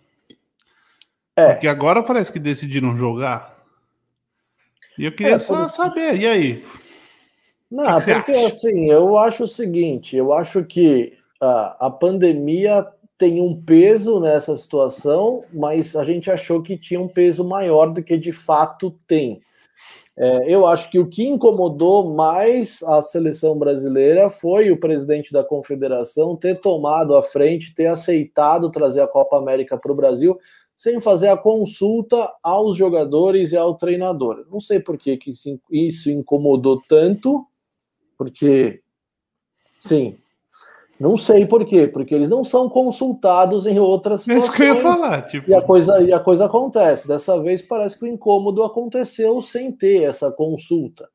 [1.37, 1.53] É.
[1.53, 3.57] Porque agora parece que decidiram jogar.
[4.99, 6.64] E eu queria é, só saber, e aí?
[7.70, 13.41] Não, que porque assim, eu acho o seguinte, eu acho que a, a pandemia tem
[13.41, 18.16] um peso nessa situação, mas a gente achou que tinha um peso maior do que
[18.16, 19.41] de fato tem.
[20.20, 25.45] É, eu acho que o que incomodou mais a seleção brasileira foi o presidente da
[25.45, 30.37] confederação ter tomado a frente, ter aceitado trazer a Copa América para o Brasil,
[30.76, 34.45] sem fazer a consulta aos jogadores e ao treinador.
[34.51, 35.31] Não sei por que, que
[35.70, 37.47] isso incomodou tanto,
[38.16, 38.81] porque,
[39.76, 40.18] sim,
[40.99, 44.44] não sei por quê, porque eles não são consultados em outras situações.
[44.44, 45.22] É isso que eu ia falar.
[45.22, 45.51] Tipo...
[45.51, 47.07] E, a coisa, e a coisa acontece.
[47.07, 51.09] Dessa vez parece que o incômodo aconteceu sem ter essa consulta.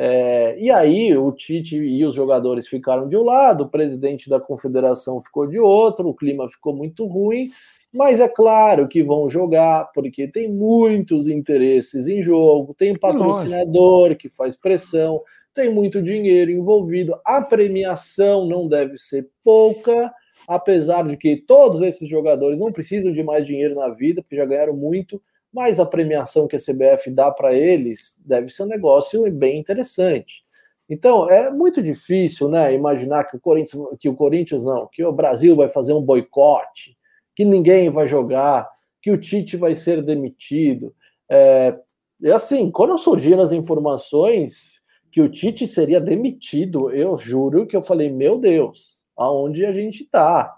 [0.00, 4.38] É, e aí o Tite e os jogadores ficaram de um lado, o presidente da
[4.38, 7.50] confederação ficou de outro, o clima ficou muito ruim,
[7.92, 14.28] Mas é claro que vão jogar, porque tem muitos interesses em jogo, tem patrocinador que
[14.28, 15.22] faz pressão,
[15.58, 20.14] tem muito dinheiro envolvido, a premiação não deve ser pouca,
[20.46, 24.44] apesar de que todos esses jogadores não precisam de mais dinheiro na vida, porque já
[24.44, 25.20] ganharam muito,
[25.52, 30.44] mas a premiação que a CBF dá para eles deve ser um negócio bem interessante.
[30.88, 35.12] Então, é muito difícil, né, imaginar que o Corinthians, que o Corinthians não, que o
[35.12, 36.96] Brasil vai fazer um boicote,
[37.34, 38.68] que ninguém vai jogar,
[39.02, 40.94] que o Tite vai ser demitido.
[41.28, 41.76] É,
[42.20, 44.77] e assim, quando surgiram as informações
[45.10, 50.02] que o Tite seria demitido, eu juro que eu falei, meu Deus, aonde a gente
[50.02, 50.54] está?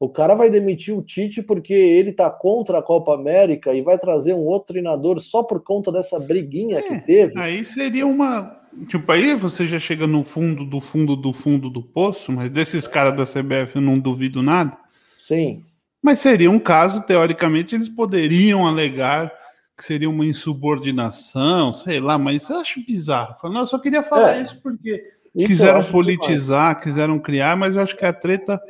[0.00, 3.98] O cara vai demitir o Tite porque ele tá contra a Copa América e vai
[3.98, 7.38] trazer um outro treinador só por conta dessa briguinha é, que teve.
[7.38, 8.56] Aí seria uma.
[8.86, 12.86] Tipo, aí você já chega no fundo do fundo do fundo do poço, mas desses
[12.86, 14.78] caras da CBF eu não duvido nada.
[15.18, 15.64] Sim.
[16.00, 19.32] Mas seria um caso, teoricamente, eles poderiam alegar
[19.78, 23.36] que seria uma insubordinação, sei lá, mas eu acho bizarro.
[23.44, 27.96] Eu só queria falar é, isso porque isso quiseram politizar, quiseram criar, mas eu acho
[27.96, 28.60] que a treta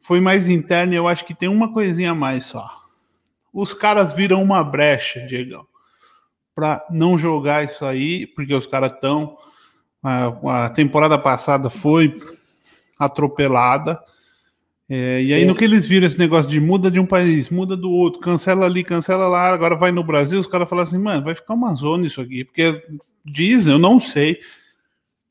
[0.00, 2.70] foi mais interna e eu acho que tem uma coisinha a mais só.
[3.52, 5.68] Os caras viram uma brecha, Diego,
[6.54, 9.36] para não jogar isso aí, porque os caras estão.
[10.00, 12.16] A, a, temporada passada foi
[12.96, 14.00] atropelada.
[14.90, 17.76] É, e aí, no que eles viram esse negócio de muda de um país, muda
[17.76, 21.24] do outro, cancela ali, cancela lá, agora vai no Brasil, os caras falaram assim, mano,
[21.24, 22.82] vai ficar uma zona isso aqui, porque
[23.22, 24.38] dizem, eu não sei,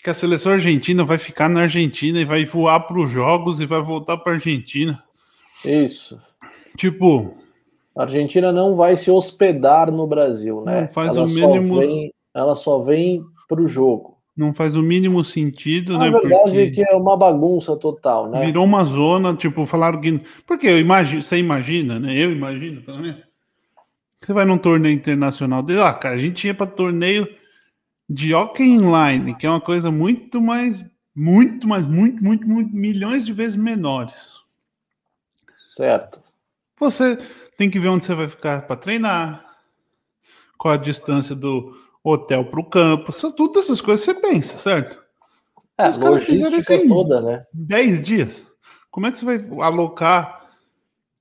[0.03, 3.65] que a seleção argentina vai ficar na Argentina e vai voar para os jogos e
[3.65, 5.03] vai voltar para a Argentina.
[5.65, 6.21] Isso.
[6.77, 7.35] Tipo.
[7.95, 10.87] A Argentina não vai se hospedar no Brasil, né?
[10.93, 11.75] Faz ela o mínimo.
[11.75, 14.16] Só vem, ela só vem para o jogo.
[14.37, 16.11] Não faz o mínimo sentido, Na né?
[16.11, 18.45] Na verdade porque é que é uma bagunça total, né?
[18.45, 20.21] Virou uma zona, tipo, falaram que.
[20.45, 22.15] Porque eu imagino, você imagina, né?
[22.15, 23.23] Eu imagino, pelo menos.
[24.21, 27.27] Você vai num torneio internacional dele, ah, cara, a gente ia para torneio
[28.09, 30.85] de hockey inline, que é uma coisa muito mais,
[31.15, 34.15] muito mais, muito, muito, muito, milhões de vezes menores.
[35.69, 36.21] Certo.
[36.79, 37.17] Você
[37.57, 39.45] tem que ver onde você vai ficar para treinar,
[40.57, 41.75] qual a distância do
[42.09, 45.01] hotel para o campo, todas essas coisas você pensa, certo?
[45.77, 47.45] É, Os caras fizeram isso em toda, né?
[47.53, 48.45] 10 dias.
[48.89, 50.47] Como é que você vai alocar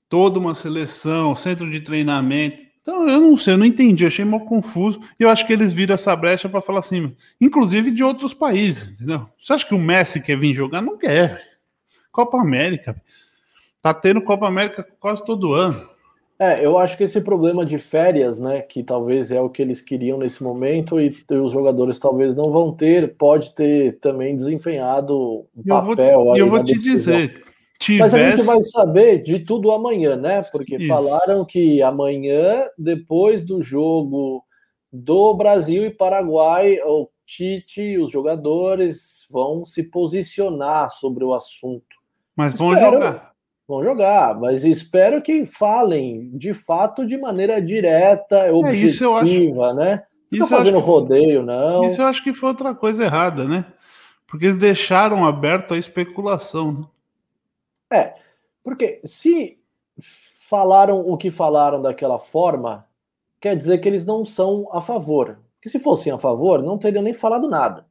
[0.09, 2.65] toda uma seleção, centro de treinamento?
[2.81, 5.01] Então, eu não sei, eu não entendi, eu achei mal confuso.
[5.19, 8.93] E eu acho que eles viram essa brecha para falar assim, inclusive de outros países,
[8.93, 9.29] entendeu?
[9.41, 10.81] Você acha que o Messi quer vir jogar?
[10.81, 11.43] Não quer.
[12.13, 13.01] Copa América.
[13.83, 15.96] Tá tendo Copa América quase todo ano.
[16.39, 19.81] É, eu acho que esse problema de férias, né, que talvez é o que eles
[19.81, 25.63] queriam nesse momento e os jogadores talvez não vão ter, pode ter também desempenhado um
[25.63, 25.99] papel.
[25.99, 27.17] Eu vou, eu vou te decisão.
[27.17, 27.43] dizer,
[27.79, 28.01] Tivesse...
[28.01, 30.43] Mas a gente vai saber de tudo amanhã, né?
[30.51, 30.89] Porque Isso.
[30.89, 34.43] falaram que amanhã, depois do jogo
[34.91, 41.85] do Brasil e Paraguai, o Tite e os jogadores vão se posicionar sobre o assunto.
[42.35, 43.36] Mas vão espero, jogar.
[43.69, 49.17] Vão jogar, mas espero que falem de fato de maneira direta, objetiva, é, isso eu
[49.17, 50.03] acho, né?
[50.31, 51.85] Não isso fazendo rodeio, não.
[51.85, 53.65] Isso eu acho que foi outra coisa errada, né?
[54.27, 56.73] Porque eles deixaram aberto a especulação.
[56.73, 57.99] Né?
[57.99, 58.15] É,
[58.63, 59.59] porque se
[60.49, 62.87] falaram o que falaram daquela forma,
[63.41, 65.39] quer dizer que eles não são a favor.
[65.61, 67.86] Que se fossem a favor, não teriam nem falado nada.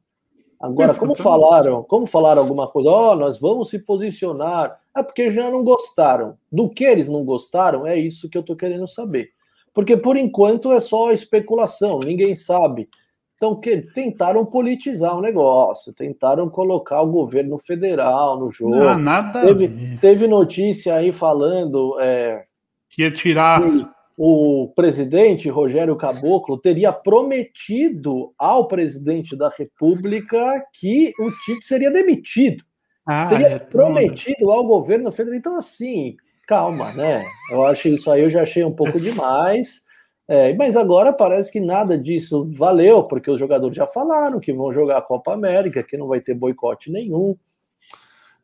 [0.58, 5.30] Agora, como falaram, como falaram alguma coisa, ó, oh, nós vamos se posicionar, é porque
[5.30, 6.36] já não gostaram.
[6.50, 9.30] Do que eles não gostaram, é isso que eu tô querendo saber.
[9.74, 12.88] Porque por enquanto é só especulação, ninguém sabe
[13.36, 18.76] então, que tentaram politizar o negócio, tentaram colocar o governo federal no jogo.
[18.76, 19.42] Não, nada.
[19.42, 22.44] Teve, teve notícia aí falando é,
[22.88, 23.62] que ia tirar.
[23.62, 23.86] Que
[24.16, 32.64] o presidente Rogério Caboclo teria prometido ao presidente da República que o Tite seria demitido.
[33.06, 35.38] Ah, teria é prometido ao governo federal.
[35.38, 36.16] Então, assim,
[36.48, 37.22] calma, né?
[37.52, 39.84] Eu acho isso aí, eu já achei um pouco demais.
[40.28, 44.72] É, mas agora parece que nada disso valeu, porque os jogadores já falaram que vão
[44.72, 47.36] jogar a Copa América, que não vai ter boicote nenhum.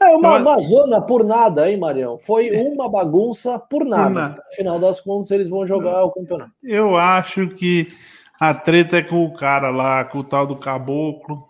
[0.02, 2.18] É uma, zona por nada, hein, Marião?
[2.18, 4.04] Foi uma bagunça por nada.
[4.04, 4.34] Por nada.
[4.36, 6.52] No final das contas, eles vão jogar o campeonato.
[6.62, 7.88] Eu acho que
[8.40, 11.46] a treta é com o cara lá, com o tal do caboclo.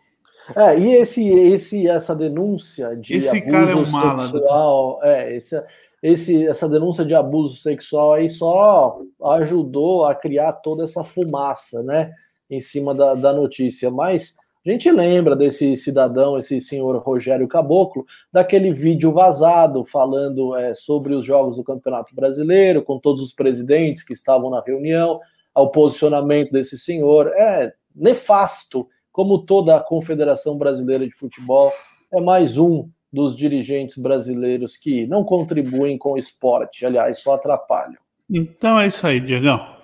[0.57, 4.29] É, e esse, esse, essa denúncia de esse abuso cara é um mala, né?
[4.29, 5.65] sexual, é, esse,
[6.03, 8.99] esse, essa denúncia de abuso sexual aí só
[9.37, 12.13] ajudou a criar toda essa fumaça, né,
[12.51, 13.89] em cima da, da notícia.
[13.91, 20.73] Mas A gente lembra desse cidadão, esse senhor Rogério Caboclo, daquele vídeo vazado falando é,
[20.73, 25.21] sobre os jogos do Campeonato Brasileiro, com todos os presidentes que estavam na reunião,
[25.53, 27.27] ao posicionamento desse senhor.
[27.35, 31.73] É nefasto, como toda a Confederação Brasileira de Futebol
[32.13, 37.99] é mais um dos dirigentes brasileiros que não contribuem com o esporte, aliás, só atrapalham.
[38.31, 39.75] Então é isso aí, Diegão.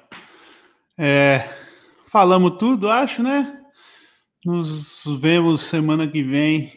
[0.97, 1.45] É,
[2.07, 3.58] falamos tudo, acho, né?
[4.45, 6.73] Nos vemos semana que vem.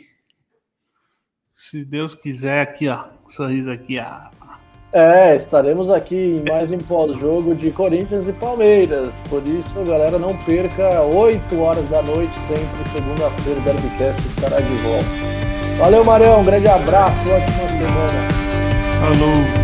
[1.55, 3.05] Se Deus quiser, aqui, ó.
[3.27, 4.31] Sorriso aqui, ó.
[4.93, 9.15] É, estaremos aqui em mais um pós-jogo de Corinthians e Palmeiras.
[9.29, 14.73] Por isso, galera, não perca 8 horas da noite, sempre segunda-feira, o Derbycast estará de
[14.83, 15.41] volta.
[15.77, 16.41] Valeu, Marião.
[16.41, 18.27] Um grande abraço, ótima semana.
[18.99, 19.60] Falou.